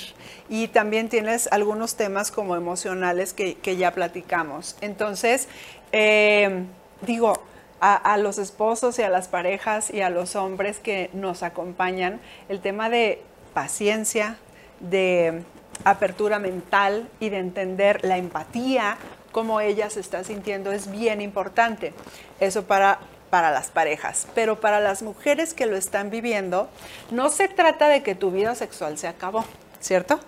y 0.51 0.69
también 0.69 1.09
tienes 1.09 1.49
algunos 1.51 1.97
temas 1.97 2.31
como 2.31 2.55
emocionales 2.55 3.33
que, 3.33 3.77
ya 3.79 3.93
platicamos. 3.93 4.77
Entonces, 4.83 5.49
eh, 5.91 6.65
digo, 7.01 7.43
a, 7.81 7.95
a, 7.95 8.19
los 8.19 8.37
esposos 8.37 8.99
y 8.99 9.03
a 9.03 9.09
las 9.09 9.29
parejas 9.29 9.91
y 9.91 10.03
a 10.03 10.11
los 10.11 10.37
hombres 10.37 10.81
que 10.81 11.09
nos 11.15 11.43
acompañan, 11.43 12.21
el 12.51 12.61
tema 12.61 12.91
de 12.91 13.23
paciencia, 13.55 14.37
de 14.81 15.43
apertura 15.85 16.39
mental 16.39 17.09
y 17.21 17.29
de 17.31 17.39
entender 17.39 18.05
la 18.05 18.19
empatía, 18.19 18.97
cómo 19.33 19.61
ella 19.61 19.91
se 19.91 20.01
está 20.01 20.25
sintiendo, 20.25 20.73
es 20.73 20.91
bien 20.91 21.21
importante. 21.21 21.93
Eso 22.41 22.65
para, 22.65 23.01
para 23.31 23.51
las 23.51 23.71
parejas. 23.71 24.27
Pero 24.35 24.61
para 24.61 24.81
las 24.81 25.03
mujeres 25.03 25.55
que 25.55 25.67
lo 25.67 25.77
están 25.77 26.11
viviendo, 26.11 26.69
no 27.11 27.31
se 27.31 27.49
trata 27.49 27.89
de 27.89 28.03
que 28.03 28.15
tu 28.15 28.31
vida 28.31 28.55
sexual 28.55 28.99
se 28.99 29.09
acabó, 29.09 29.45
¿cierto? 29.81 30.21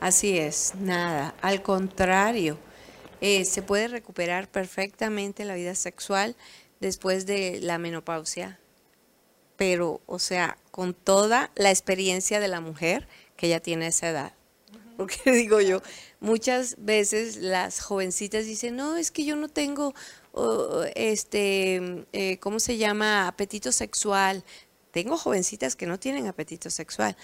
Así 0.00 0.38
es, 0.38 0.74
nada. 0.76 1.34
Al 1.40 1.62
contrario, 1.62 2.58
eh, 3.20 3.44
se 3.44 3.62
puede 3.62 3.88
recuperar 3.88 4.48
perfectamente 4.48 5.44
la 5.44 5.54
vida 5.54 5.74
sexual 5.74 6.36
después 6.80 7.26
de 7.26 7.60
la 7.62 7.78
menopausia, 7.78 8.58
pero, 9.56 10.00
o 10.06 10.18
sea, 10.18 10.58
con 10.70 10.92
toda 10.92 11.50
la 11.54 11.70
experiencia 11.70 12.40
de 12.40 12.48
la 12.48 12.60
mujer 12.60 13.08
que 13.36 13.48
ya 13.48 13.60
tiene 13.60 13.86
esa 13.86 14.10
edad. 14.10 14.32
Porque 14.98 15.30
digo 15.30 15.60
yo, 15.60 15.82
muchas 16.20 16.76
veces 16.78 17.36
las 17.36 17.80
jovencitas 17.80 18.46
dicen, 18.46 18.76
no, 18.76 18.96
es 18.96 19.10
que 19.10 19.24
yo 19.24 19.36
no 19.36 19.48
tengo, 19.48 19.94
este, 20.94 22.06
eh, 22.12 22.38
¿cómo 22.38 22.60
se 22.60 22.78
llama? 22.78 23.28
Apetito 23.28 23.72
sexual. 23.72 24.44
Tengo 24.92 25.18
jovencitas 25.18 25.76
que 25.76 25.86
no 25.86 25.98
tienen 25.98 26.26
apetito 26.26 26.70
sexual. 26.70 27.16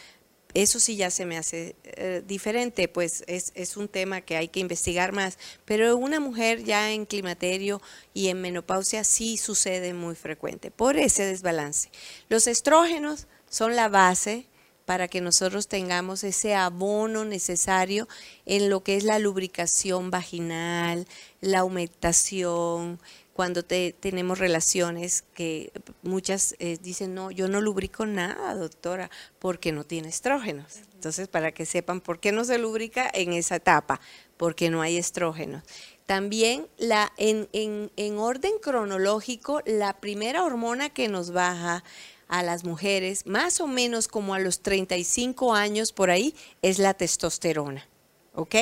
Eso 0.52 0.78
sí 0.80 0.96
ya 0.96 1.10
se 1.10 1.24
me 1.24 1.38
hace 1.38 1.76
eh, 1.84 2.22
diferente, 2.26 2.86
pues 2.86 3.24
es, 3.26 3.52
es, 3.54 3.78
un 3.78 3.88
tema 3.88 4.20
que 4.20 4.36
hay 4.36 4.48
que 4.48 4.60
investigar 4.60 5.12
más. 5.12 5.38
Pero 5.64 5.96
una 5.96 6.20
mujer 6.20 6.62
ya 6.62 6.92
en 6.92 7.06
climaterio 7.06 7.80
y 8.12 8.28
en 8.28 8.42
menopausia 8.42 9.02
sí 9.02 9.38
sucede 9.38 9.94
muy 9.94 10.14
frecuente 10.14 10.70
por 10.70 10.98
ese 10.98 11.24
desbalance. 11.24 11.90
Los 12.28 12.46
estrógenos 12.46 13.28
son 13.48 13.76
la 13.76 13.88
base 13.88 14.46
para 14.92 15.08
que 15.08 15.22
nosotros 15.22 15.68
tengamos 15.68 16.22
ese 16.22 16.54
abono 16.54 17.24
necesario 17.24 18.08
en 18.44 18.68
lo 18.68 18.82
que 18.82 18.94
es 18.98 19.04
la 19.04 19.18
lubricación 19.18 20.10
vaginal, 20.10 21.06
la 21.40 21.64
humectación, 21.64 23.00
cuando 23.32 23.64
te, 23.64 23.94
tenemos 23.98 24.38
relaciones 24.38 25.24
que 25.32 25.72
muchas 26.02 26.56
eh, 26.58 26.76
dicen, 26.82 27.14
no, 27.14 27.30
yo 27.30 27.48
no 27.48 27.62
lubrico 27.62 28.04
nada, 28.04 28.54
doctora, 28.54 29.10
porque 29.38 29.72
no 29.72 29.84
tiene 29.84 30.10
estrógenos. 30.10 30.80
Entonces, 30.92 31.26
para 31.26 31.52
que 31.52 31.64
sepan 31.64 32.02
por 32.02 32.20
qué 32.20 32.30
no 32.30 32.44
se 32.44 32.58
lubrica 32.58 33.10
en 33.14 33.32
esa 33.32 33.56
etapa, 33.56 33.98
porque 34.36 34.68
no 34.68 34.82
hay 34.82 34.98
estrógenos. 34.98 35.62
También 36.04 36.66
la, 36.76 37.14
en, 37.16 37.48
en, 37.54 37.90
en 37.96 38.18
orden 38.18 38.52
cronológico, 38.60 39.62
la 39.64 39.94
primera 40.00 40.44
hormona 40.44 40.90
que 40.90 41.08
nos 41.08 41.30
baja 41.30 41.82
a 42.28 42.42
las 42.42 42.64
mujeres, 42.64 43.26
más 43.26 43.60
o 43.60 43.66
menos 43.66 44.08
como 44.08 44.34
a 44.34 44.38
los 44.38 44.60
35 44.60 45.54
años 45.54 45.92
por 45.92 46.10
ahí, 46.10 46.34
es 46.62 46.78
la 46.78 46.94
testosterona. 46.94 47.86
¿Ok? 48.34 48.56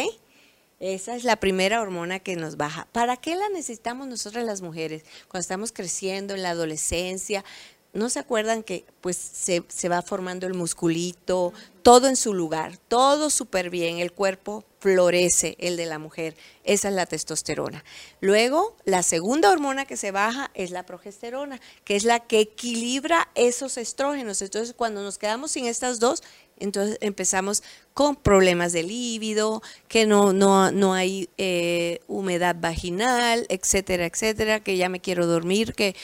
Esa 0.81 1.15
es 1.15 1.25
la 1.25 1.37
primera 1.37 1.83
hormona 1.83 2.21
que 2.21 2.37
nos 2.37 2.57
baja. 2.57 2.89
¿Para 2.91 3.19
qué 3.19 3.37
la 3.37 3.49
necesitamos 3.51 4.09
nosotras 4.09 4.45
las 4.45 4.63
mujeres? 4.63 5.05
Cuando 5.29 5.43
estamos 5.43 5.73
creciendo 5.73 6.35
en 6.35 6.43
la 6.43 6.51
adolescencia, 6.51 7.45
¿no 7.93 8.09
se 8.11 8.19
acuerdan 8.19 8.63
que 8.63 8.85
pues 9.01 9.17
se, 9.17 9.65
se 9.69 9.89
va 9.89 10.03
formando 10.03 10.47
el 10.47 10.55
musculito, 10.55 11.53
todo 11.83 12.09
en 12.09 12.17
su 12.17 12.35
lugar, 12.35 12.77
todo 12.89 13.31
súper 13.31 13.71
bien, 13.71 13.99
el 13.99 14.13
cuerpo 14.13 14.65
florece, 14.81 15.57
el 15.59 15.77
de 15.77 15.87
la 15.87 15.99
mujer, 15.99 16.35
esa 16.65 16.89
es 16.89 16.95
la 16.95 17.07
testosterona. 17.07 17.85
Luego, 18.21 18.77
la 18.85 19.03
segunda 19.03 19.51
hormona 19.51 19.85
que 19.85 19.97
se 19.97 20.11
baja 20.11 20.51
es 20.55 20.71
la 20.71 20.87
progesterona, 20.87 21.61
que 21.85 21.97
es 21.97 22.05
la 22.05 22.21
que 22.21 22.41
equilibra 22.41 23.29
esos 23.35 23.77
estrógenos. 23.77 24.41
Entonces, 24.41 24.75
cuando 24.75 25.03
nos 25.03 25.19
quedamos 25.19 25.51
sin 25.51 25.67
estas 25.67 26.01
dos, 26.01 26.23
entonces 26.61 26.99
empezamos 27.01 27.63
con 27.95 28.17
problemas 28.17 28.73
de 28.73 28.83
líbido, 28.83 29.63
que 29.89 30.07
no, 30.07 30.33
no, 30.33 30.71
no 30.71 30.95
hay 30.95 31.29
eh, 31.39 32.01
humedad 32.07 32.57
vaginal, 32.59 33.47
etcétera, 33.49 34.07
etcétera, 34.07 34.61
que 34.61 34.77
ya 34.77 34.89
me 34.89 35.01
quiero 35.01 35.27
dormir, 35.27 35.75
que 35.75 35.97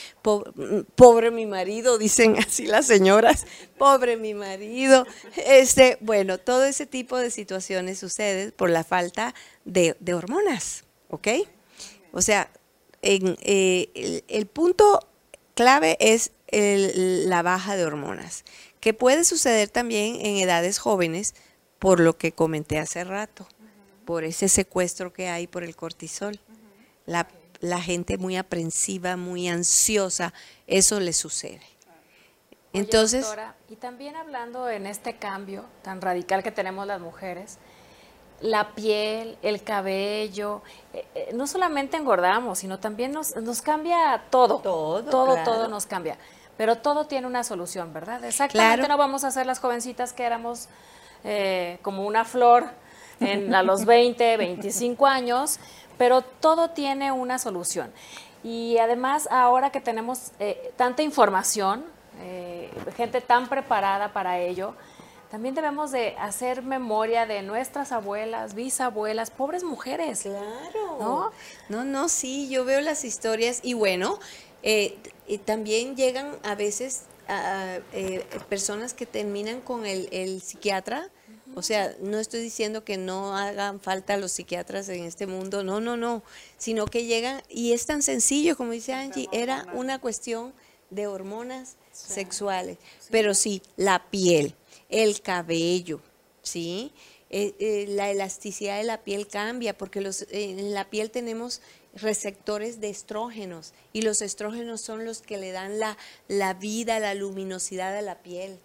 pobre 0.95 1.31
mi 1.31 1.45
marido, 1.45 1.97
dicen 1.97 2.37
así 2.37 2.65
las 2.65 2.85
señoras, 2.85 3.45
pobre 3.77 4.17
mi 4.17 4.33
marido. 4.33 5.05
Este, 5.37 5.97
bueno, 6.01 6.37
todo 6.37 6.65
ese 6.65 6.85
tipo 6.85 7.17
de 7.17 7.31
situaciones 7.31 7.99
sucede 7.99 8.51
por 8.51 8.69
la 8.69 8.83
falta 8.83 9.33
de, 9.65 9.95
hormonas, 10.13 10.83
¿ok? 11.09 11.27
O 12.11 12.21
sea, 12.21 12.51
en, 13.01 13.37
eh, 13.41 14.23
el, 14.27 14.47
punto 14.47 14.99
clave 15.53 15.97
es 15.99 16.31
la 16.51 17.41
baja 17.41 17.75
de 17.75 17.85
hormonas 17.85 18.43
que 18.79 18.93
puede 18.93 19.23
suceder 19.23 19.69
también 19.69 20.15
en 20.25 20.37
edades 20.37 20.79
jóvenes 20.79 21.35
por 21.79 21.99
lo 21.99 22.17
que 22.17 22.31
comenté 22.31 22.79
hace 22.79 23.03
rato, 23.03 23.47
por 24.05 24.23
ese 24.23 24.47
secuestro 24.47 25.13
que 25.13 25.29
hay 25.29 25.47
por 25.47 25.63
el 25.63 25.75
cortisol. 25.75 26.39
La, 27.05 27.27
gente 27.81 28.17
muy 28.17 28.37
aprensiva, 28.37 29.17
muy 29.17 29.47
ansiosa, 29.47 30.33
eso 30.67 30.99
le 30.99 31.13
sucede. 31.13 31.61
Entonces, 32.73 33.27
y 33.69 33.75
también 33.75 34.15
hablando 34.15 34.69
en 34.69 34.85
este 34.85 35.15
cambio 35.15 35.65
tan 35.81 35.99
radical 35.99 36.43
que 36.43 36.51
tenemos 36.51 36.85
las 36.85 37.01
mujeres, 37.01 37.57
la 38.41 38.75
piel, 38.75 39.37
el 39.41 39.63
cabello, 39.63 40.61
eh, 40.93 41.05
eh, 41.15 41.29
no 41.33 41.47
solamente 41.47 41.97
engordamos, 41.97 42.59
sino 42.59 42.79
también 42.79 43.11
nos, 43.11 43.35
nos 43.35 43.61
cambia 43.61 44.23
todo. 44.29 44.59
Todo, 44.59 45.03
todo, 45.03 45.43
todo 45.43 45.67
nos 45.67 45.87
cambia. 45.87 46.17
Pero 46.57 46.77
todo 46.77 47.05
tiene 47.05 47.27
una 47.27 47.43
solución, 47.43 47.93
¿verdad? 47.93 48.23
Exactamente 48.25 48.87
no 48.87 48.97
vamos 48.97 49.23
a 49.23 49.31
ser 49.31 49.45
las 49.45 49.59
jovencitas 49.59 50.11
que 50.11 50.23
éramos 50.23 50.67
eh, 51.23 51.77
como 51.83 52.05
una 52.05 52.25
flor 52.25 52.65
en, 53.19 53.53
a 53.53 53.63
los 53.63 53.85
20, 53.85 54.37
25 54.37 55.05
años, 55.07 55.59
pero 55.97 56.21
todo 56.21 56.71
tiene 56.71 57.11
una 57.11 57.39
solución. 57.39 57.91
Y 58.43 58.77
además, 58.77 59.27
ahora 59.31 59.71
que 59.71 59.81
tenemos 59.81 60.31
eh, 60.39 60.73
tanta 60.77 61.03
información, 61.03 61.85
eh, 62.21 62.71
gente 62.95 63.21
tan 63.21 63.47
preparada 63.47 64.13
para 64.13 64.39
ello, 64.39 64.73
también 65.29 65.55
debemos 65.55 65.91
de 65.91 66.15
hacer 66.17 66.61
memoria 66.61 67.25
de 67.25 67.41
nuestras 67.41 67.91
abuelas, 67.91 68.53
bisabuelas, 68.53 69.29
pobres 69.29 69.63
mujeres. 69.63 70.21
Claro. 70.21 70.97
¿No? 70.99 71.31
No, 71.67 71.83
no, 71.83 72.07
sí, 72.07 72.47
yo 72.47 72.63
veo 72.63 72.79
las 72.79 73.03
historias 73.03 73.59
y 73.61 73.73
bueno, 73.73 74.19
eh, 74.63 74.97
también 75.45 75.95
llegan 75.95 76.37
a 76.43 76.55
veces 76.55 77.03
a, 77.27 77.79
eh, 77.93 78.25
personas 78.49 78.93
que 78.93 79.05
terminan 79.05 79.61
con 79.61 79.85
el, 79.85 80.41
psiquiatra. 80.41 81.09
O 81.55 81.61
sea, 81.61 81.95
no 82.01 82.19
estoy 82.19 82.41
diciendo 82.41 82.83
que 82.83 82.97
no 82.97 83.35
hagan 83.35 83.79
falta 83.79 84.17
los 84.17 84.31
psiquiatras 84.33 84.89
en 84.89 85.05
este 85.05 85.25
mundo, 85.25 85.63
no, 85.63 85.79
no, 85.79 85.97
no, 85.97 86.21
sino 86.57 86.85
que 86.85 87.05
llegan 87.05 87.41
y 87.49 87.73
es 87.73 87.87
tan 87.87 88.03
sencillo, 88.03 88.55
como 88.55 88.73
dice 88.73 88.93
Angie, 88.93 89.27
era 89.31 89.65
una 89.73 89.99
cuestión 89.99 90.53
de 90.91 91.07
hormonas 91.07 91.77
sexuales, 91.91 92.77
pero 93.09 93.33
sí, 93.33 93.63
la 93.75 94.09
piel, 94.11 94.53
el 94.89 95.21
cabello, 95.21 95.99
¿sí? 96.43 96.93
Eh, 97.29 97.55
eh, 97.59 97.85
la 97.89 98.09
elasticidad 98.09 98.77
de 98.77 98.85
la 98.85 99.03
piel 99.03 99.27
cambia 99.27 99.77
porque 99.77 99.99
los, 99.99 100.25
en 100.31 100.73
la 100.73 100.89
piel 100.89 101.11
tenemos 101.11 101.61
receptores 102.01 102.79
de 102.79 102.89
estrógenos 102.89 103.73
y 103.93 104.01
los 104.01 104.21
estrógenos 104.21 104.81
son 104.81 105.05
los 105.05 105.21
que 105.21 105.37
le 105.37 105.51
dan 105.51 105.79
la, 105.79 105.97
la 106.27 106.53
vida, 106.53 106.99
la 106.99 107.13
luminosidad 107.13 107.95
a 107.95 108.01
la 108.01 108.21
piel, 108.21 108.59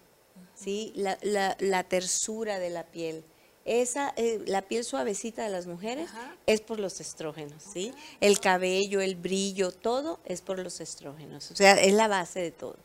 ¿sí? 0.55 0.93
la, 0.95 1.17
la, 1.59 1.83
tersura 1.83 2.59
de 2.59 2.69
la 2.69 2.85
piel. 2.85 3.23
Esa, 3.65 4.13
eh, 4.17 4.41
la 4.45 4.63
piel 4.63 4.83
suavecita 4.83 5.43
de 5.43 5.49
las 5.49 5.67
mujeres 5.67 6.09
es 6.45 6.59
por 6.59 6.79
los 6.79 6.99
estrógenos, 6.99 7.63
¿sí? 7.63 7.93
El 8.19 8.41
cabello, 8.41 8.99
el 8.99 9.15
brillo, 9.15 9.71
todo 9.71 10.19
es 10.25 10.41
por 10.41 10.59
los 10.59 10.81
estrógenos. 10.81 11.49
O 11.51 11.55
sea, 11.55 11.79
es 11.81 11.93
la 11.93 12.09
base 12.09 12.41
de 12.41 12.51
todo. 12.51 12.75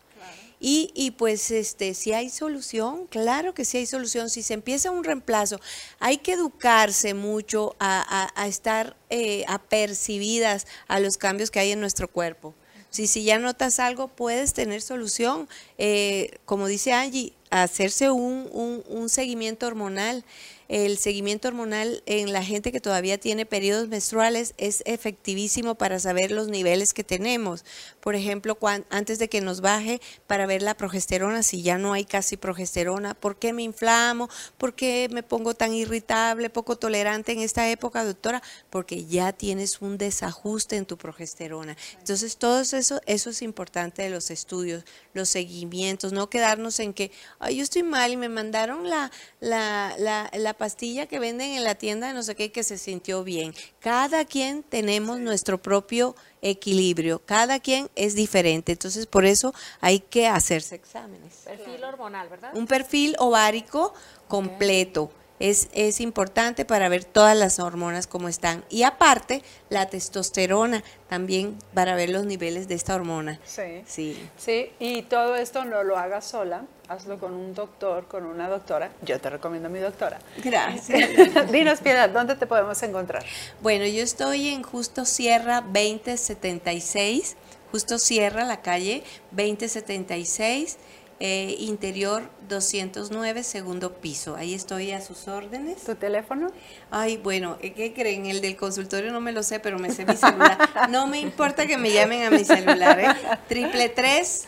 Y, 0.61 0.90
y, 0.94 1.12
pues 1.12 1.51
este, 1.51 1.94
si 1.94 2.12
hay 2.12 2.31
solución, 2.31 3.07
claro 3.07 3.55
que 3.55 3.64
sí 3.64 3.79
hay 3.79 3.87
solución. 3.87 4.29
Si 4.29 4.42
se 4.42 4.55
empieza 4.55 4.90
un 4.90 5.05
reemplazo, 5.05 5.61
hay 6.01 6.18
que 6.18 6.33
educarse 6.33 7.14
mucho 7.14 7.77
a, 7.79 8.29
estar 8.47 8.97
eh, 9.11 9.44
apercibidas 9.47 10.66
a 10.88 10.99
los 10.99 11.16
cambios 11.16 11.51
que 11.51 11.61
hay 11.61 11.73
en 11.73 11.81
nuestro 11.81 12.09
cuerpo. 12.09 12.55
Si, 12.90 13.07
si 13.07 13.23
ya 13.23 13.38
notas 13.38 13.79
algo, 13.79 14.09
puedes 14.09 14.53
tener 14.53 14.83
solución. 14.83 15.49
Eh, 15.77 16.38
como 16.44 16.66
dice 16.66 16.92
Angie, 16.92 17.35
hacerse 17.51 18.11
un, 18.11 18.83
un 18.88 19.09
seguimiento 19.09 19.66
hormonal 19.66 20.25
el 20.68 20.98
seguimiento 20.98 21.48
hormonal 21.48 22.02
en 22.04 22.33
la 22.33 22.44
gente 22.44 22.72
que 22.72 22.81
todavía 22.81 23.18
tiene 23.18 23.46
periodos 23.46 23.88
menstruales 23.88 24.52
es 24.59 24.83
efectivísimo 24.85 25.76
para 25.76 25.98
saber 25.98 26.31
los 26.31 26.48
niveles 26.48 26.92
que 26.92 27.04
tenemos. 27.04 27.64
Por 28.00 28.14
ejemplo, 28.14 28.59
antes 28.90 29.18
de 29.18 29.28
que 29.28 29.40
nos 29.40 29.62
baje, 29.62 30.00
para 30.26 30.46
ver 30.46 30.61
la 30.61 30.76
progesterona, 30.76 31.42
si 31.42 31.62
ya 31.62 31.78
no 31.78 31.94
hay 31.94 32.04
casi 32.04 32.37
progesterona, 32.37 33.14
¿por 33.14 33.38
qué 33.38 33.54
me 33.54 33.62
inflamo? 33.62 34.28
¿Por 34.59 34.74
qué 34.74 35.09
me 35.11 35.22
pongo 35.22 35.54
tan 35.54 35.72
irritable, 35.72 36.50
poco 36.50 36.76
tolerante 36.76 37.33
en 37.33 37.40
esta 37.40 37.70
época, 37.70 38.04
doctora? 38.04 38.42
Porque 38.68 39.07
ya 39.07 39.33
tienes 39.33 39.81
un 39.81 39.96
desajuste 39.96 40.76
en 40.76 40.85
tu 40.85 40.98
progesterona. 40.98 41.78
Entonces, 41.98 42.37
todo 42.37 42.61
eso, 42.61 43.00
eso 43.07 43.31
es 43.31 43.40
importante 43.42 44.02
de 44.02 44.11
los 44.11 44.31
estudios, 44.31 44.85
los 45.14 45.31
seguimientos, 45.31 46.12
no 46.12 46.28
quedarnos 46.28 46.78
en 46.81 46.92
que, 46.92 47.11
ay, 47.38 47.57
yo 47.57 47.62
estoy 47.62 47.85
mal 47.85 48.12
y 48.12 48.18
me 48.18 48.28
mandaron 48.28 48.90
la, 48.90 49.11
la, 49.40 49.94
la, 49.98 50.31
la 50.35 50.58
pastilla 50.59 51.07
que 51.07 51.18
venden 51.18 51.53
en 51.53 51.64
la 51.64 51.77
tienda 51.77 52.09
de 52.09 52.14
no 52.14 52.23
sé 52.23 52.35
qué 52.35 52.53
que 52.53 52.64
se 52.64 52.77
sintió 52.77 53.25
bien. 53.25 53.55
Cada 53.81 54.25
quien 54.25 54.62
tenemos 54.62 55.18
nuestro 55.21 55.59
propio 55.59 56.14
equilibrio, 56.42 57.21
cada 57.25 57.61
quien 57.61 57.88
es 57.94 58.14
diferente, 58.14 58.73
entonces 58.73 59.07
por 59.07 59.25
eso 59.25 59.55
hay 59.81 60.01
que 60.01 60.27
hacerse 60.27 60.75
exámenes. 60.75 61.33
Perfil 61.44 61.85
hormonal, 61.85 62.29
¿verdad? 62.29 62.55
Un 62.55 62.66
perfil 62.66 63.16
ovárico 63.18 63.94
completo. 64.29 65.11
Es, 65.38 65.68
es, 65.72 66.01
importante 66.01 66.64
para 66.64 66.88
ver 66.88 67.05
todas 67.05 67.37
las 67.37 67.59
hormonas 67.59 68.07
como 68.07 68.29
están. 68.29 68.64
Y 68.68 68.83
aparte, 68.83 69.42
la 69.68 69.88
testosterona 69.88 70.83
también 71.09 71.57
para 71.74 71.94
ver 71.94 72.11
los 72.11 72.27
niveles 72.27 72.68
de 72.68 72.74
esta 72.74 72.94
hormona. 72.94 73.38
Sí. 73.44 73.83
Sí. 73.87 74.29
Sí, 74.37 74.72
y 74.79 75.03
todo 75.03 75.37
esto 75.37 75.64
no 75.64 75.85
lo 75.85 75.96
hagas 75.96 76.27
sola, 76.27 76.64
hazlo 76.88 77.18
con 77.18 77.35
un 77.35 77.55
doctor, 77.55 78.07
con 78.09 78.24
una 78.24 78.48
doctora. 78.48 78.90
Yo 79.03 79.20
te 79.20 79.31
recomiendo 79.31 79.68
a 79.68 79.70
mi 79.70 79.79
doctora. 79.79 80.18
Gracias. 80.42 81.51
Dinos, 81.53 81.81
Piedad, 81.81 82.09
¿dónde 82.09 82.35
te 82.35 82.46
podemos 82.46 82.83
encontrar? 82.83 83.24
Bueno, 83.61 83.87
yo 83.87 84.03
estoy 84.03 84.48
en 84.48 84.62
Justo 84.62 85.05
Sierra 85.05 85.61
2076, 85.61 87.37
Justo 87.70 87.98
Sierra, 87.98 88.44
la 88.44 88.62
calle 88.62 89.05
2076. 89.33 90.79
Eh, 91.20 91.57
interior 91.59 92.22
209, 92.48 93.42
segundo 93.42 93.94
piso. 93.94 94.37
Ahí 94.37 94.54
estoy 94.54 94.92
a 94.92 95.00
sus 95.00 95.26
órdenes. 95.26 95.83
¿Tu 95.83 95.96
teléfono? 95.96 96.52
Ay, 96.92 97.16
bueno, 97.16 97.59
¿qué 97.59 97.92
creen? 97.92 98.26
El 98.26 98.40
del 98.40 98.57
consultorio 98.57 99.11
no 99.11 99.20
me 99.20 99.33
lo 99.33 99.42
sé, 99.42 99.59
pero 99.59 99.81
me 99.81 99.90
sé 99.90 100.07
mi 100.07 100.14
celular. 100.16 100.57
No 100.90 101.09
me 101.09 101.18
importa 101.18 101.66
que 101.66 101.76
me 101.76 101.92
llamen 101.92 102.22
a 102.22 102.31
mi 102.31 102.44
celular, 102.44 103.00
¿eh? 103.00 103.09
Triple 103.48 103.92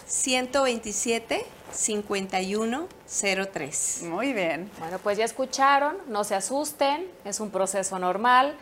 127 0.07 1.45
5103. 1.73 4.03
Muy 4.05 4.33
bien. 4.33 4.71
Bueno, 4.79 5.01
pues 5.03 5.19
ya 5.19 5.25
escucharon, 5.25 5.97
no 6.07 6.23
se 6.25 6.37
asusten, 6.37 7.09
es 7.25 7.41
un 7.41 7.51
proceso 7.51 7.99
normal. 7.99 8.55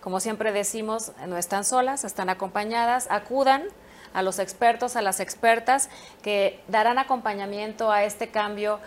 Como 0.00 0.20
siempre 0.20 0.52
decimos, 0.52 1.12
no 1.26 1.38
están 1.38 1.64
solas, 1.64 2.04
están 2.04 2.28
acompañadas, 2.28 3.06
acudan 3.10 3.64
a 4.12 4.22
los 4.22 4.38
expertos, 4.38 4.96
a 4.96 5.02
las 5.02 5.20
expertas 5.20 5.88
que 6.22 6.60
darán 6.68 6.98
acompañamiento 6.98 7.90
a 7.90 8.04
este 8.04 8.28
cambio 8.28 8.80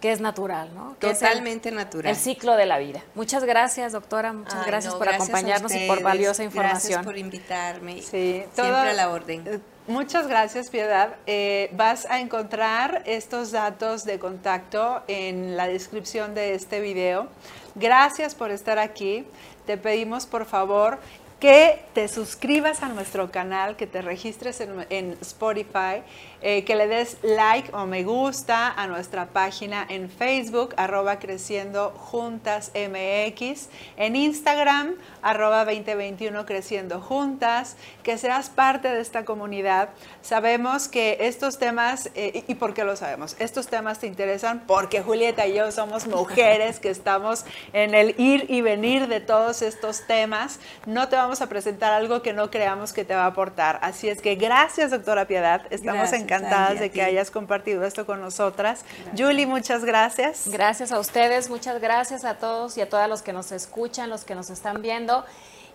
que 0.00 0.10
es 0.10 0.20
natural, 0.20 0.74
¿no? 0.74 0.96
Totalmente 0.98 1.70
natural. 1.70 2.10
El 2.10 2.16
ciclo 2.16 2.56
de 2.56 2.66
la 2.66 2.78
vida. 2.78 3.02
Muchas 3.14 3.44
gracias, 3.44 3.92
doctora. 3.92 4.32
Muchas 4.32 4.66
gracias 4.66 4.94
por 4.96 5.08
acompañarnos 5.08 5.72
y 5.72 5.86
por 5.86 6.02
valiosa 6.02 6.42
información. 6.42 7.02
Gracias 7.02 7.04
por 7.04 7.16
invitarme. 7.16 8.02
Sí, 8.02 8.42
siempre 8.52 8.90
a 8.90 8.92
la 8.94 9.10
orden. 9.10 9.44
Eh, 9.46 9.60
Muchas 9.88 10.28
gracias, 10.28 10.70
Piedad. 10.70 11.16
Eh, 11.26 11.68
vas 11.72 12.06
a 12.06 12.20
encontrar 12.20 13.02
estos 13.04 13.50
datos 13.50 14.04
de 14.04 14.20
contacto 14.20 15.02
en 15.08 15.56
la 15.56 15.66
descripción 15.66 16.34
de 16.34 16.54
este 16.54 16.80
video. 16.80 17.26
Gracias 17.74 18.36
por 18.36 18.52
estar 18.52 18.78
aquí. 18.78 19.26
Te 19.66 19.76
pedimos, 19.76 20.26
por 20.26 20.46
favor, 20.46 21.00
que 21.42 21.80
te 21.92 22.06
suscribas 22.06 22.84
a 22.84 22.88
nuestro 22.88 23.32
canal, 23.32 23.74
que 23.74 23.88
te 23.88 24.00
registres 24.00 24.60
en, 24.60 25.18
Spotify, 25.22 26.04
eh, 26.42 26.64
que 26.64 26.74
le 26.74 26.88
des 26.88 27.18
like 27.22 27.70
o 27.72 27.86
me 27.86 28.02
gusta 28.02 28.72
a 28.76 28.86
nuestra 28.86 29.26
página 29.26 29.86
en 29.88 30.10
Facebook, 30.10 30.74
arroba 30.76 31.18
creciendo 31.18 31.90
juntas 31.90 32.72
MX, 32.74 33.68
en 33.96 34.16
Instagram, 34.16 34.96
arroba 35.22 35.64
2021 35.64 36.44
creciendo 36.44 37.00
juntas, 37.00 37.76
que 38.02 38.18
seas 38.18 38.50
parte 38.50 38.88
de 38.88 39.00
esta 39.00 39.24
comunidad. 39.24 39.90
Sabemos 40.20 40.88
que 40.88 41.18
estos 41.20 41.58
temas, 41.58 42.10
eh, 42.14 42.44
¿y 42.46 42.54
por 42.56 42.74
qué 42.74 42.84
lo 42.84 42.96
sabemos? 42.96 43.36
Estos 43.38 43.68
temas 43.68 44.00
te 44.00 44.06
interesan 44.06 44.64
porque 44.66 45.02
Julieta 45.02 45.46
y 45.46 45.54
yo 45.54 45.70
somos 45.70 46.06
mujeres 46.06 46.80
que 46.80 46.90
estamos 46.90 47.44
en 47.72 47.94
el 47.94 48.18
ir 48.18 48.46
y 48.48 48.60
venir 48.62 49.06
de 49.06 49.20
todos 49.20 49.62
estos 49.62 50.06
temas. 50.06 50.58
No 50.86 51.08
te 51.08 51.16
vamos 51.16 51.40
a 51.40 51.48
presentar 51.48 51.92
algo 51.92 52.22
que 52.22 52.32
no 52.32 52.50
creamos 52.50 52.92
que 52.92 53.04
te 53.04 53.14
va 53.14 53.24
a 53.24 53.26
aportar. 53.26 53.78
Así 53.82 54.08
es 54.08 54.20
que 54.20 54.34
gracias, 54.34 54.90
doctora 54.90 55.26
Piedad. 55.26 55.62
Estamos 55.70 56.12
encantadas 56.36 56.80
de 56.80 56.90
que 56.90 57.02
hayas 57.02 57.30
compartido 57.30 57.84
esto 57.84 58.06
con 58.06 58.20
nosotras. 58.20 58.84
Gracias. 58.84 59.20
Julie, 59.20 59.46
muchas 59.46 59.84
gracias. 59.84 60.48
Gracias 60.48 60.92
a 60.92 60.98
ustedes, 60.98 61.50
muchas 61.50 61.80
gracias 61.80 62.24
a 62.24 62.34
todos 62.34 62.76
y 62.76 62.80
a 62.80 62.88
todas 62.88 63.08
los 63.08 63.22
que 63.22 63.32
nos 63.32 63.52
escuchan, 63.52 64.10
los 64.10 64.24
que 64.24 64.34
nos 64.34 64.50
están 64.50 64.82
viendo. 64.82 65.24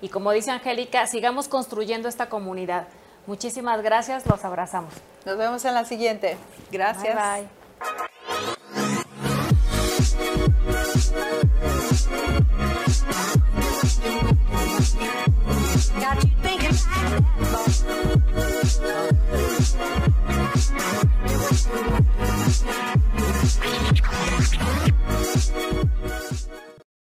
Y 0.02 0.10
como 0.10 0.32
dice 0.32 0.52
Angélica, 0.52 1.08
sigamos 1.08 1.48
construyendo 1.48 2.08
esta 2.08 2.30
comunidad. 2.30 2.88
Muchísimas 3.26 3.82
gracias, 3.82 4.26
los 4.26 4.44
abrazamos. 4.46 4.94
Nos 5.26 5.38
vemos 5.38 5.66
en 5.66 5.74
la 5.74 5.86
siguiente. 5.86 6.38
Gracias. 6.72 7.16
Bye. 7.16 7.48
bye. 11.42 11.47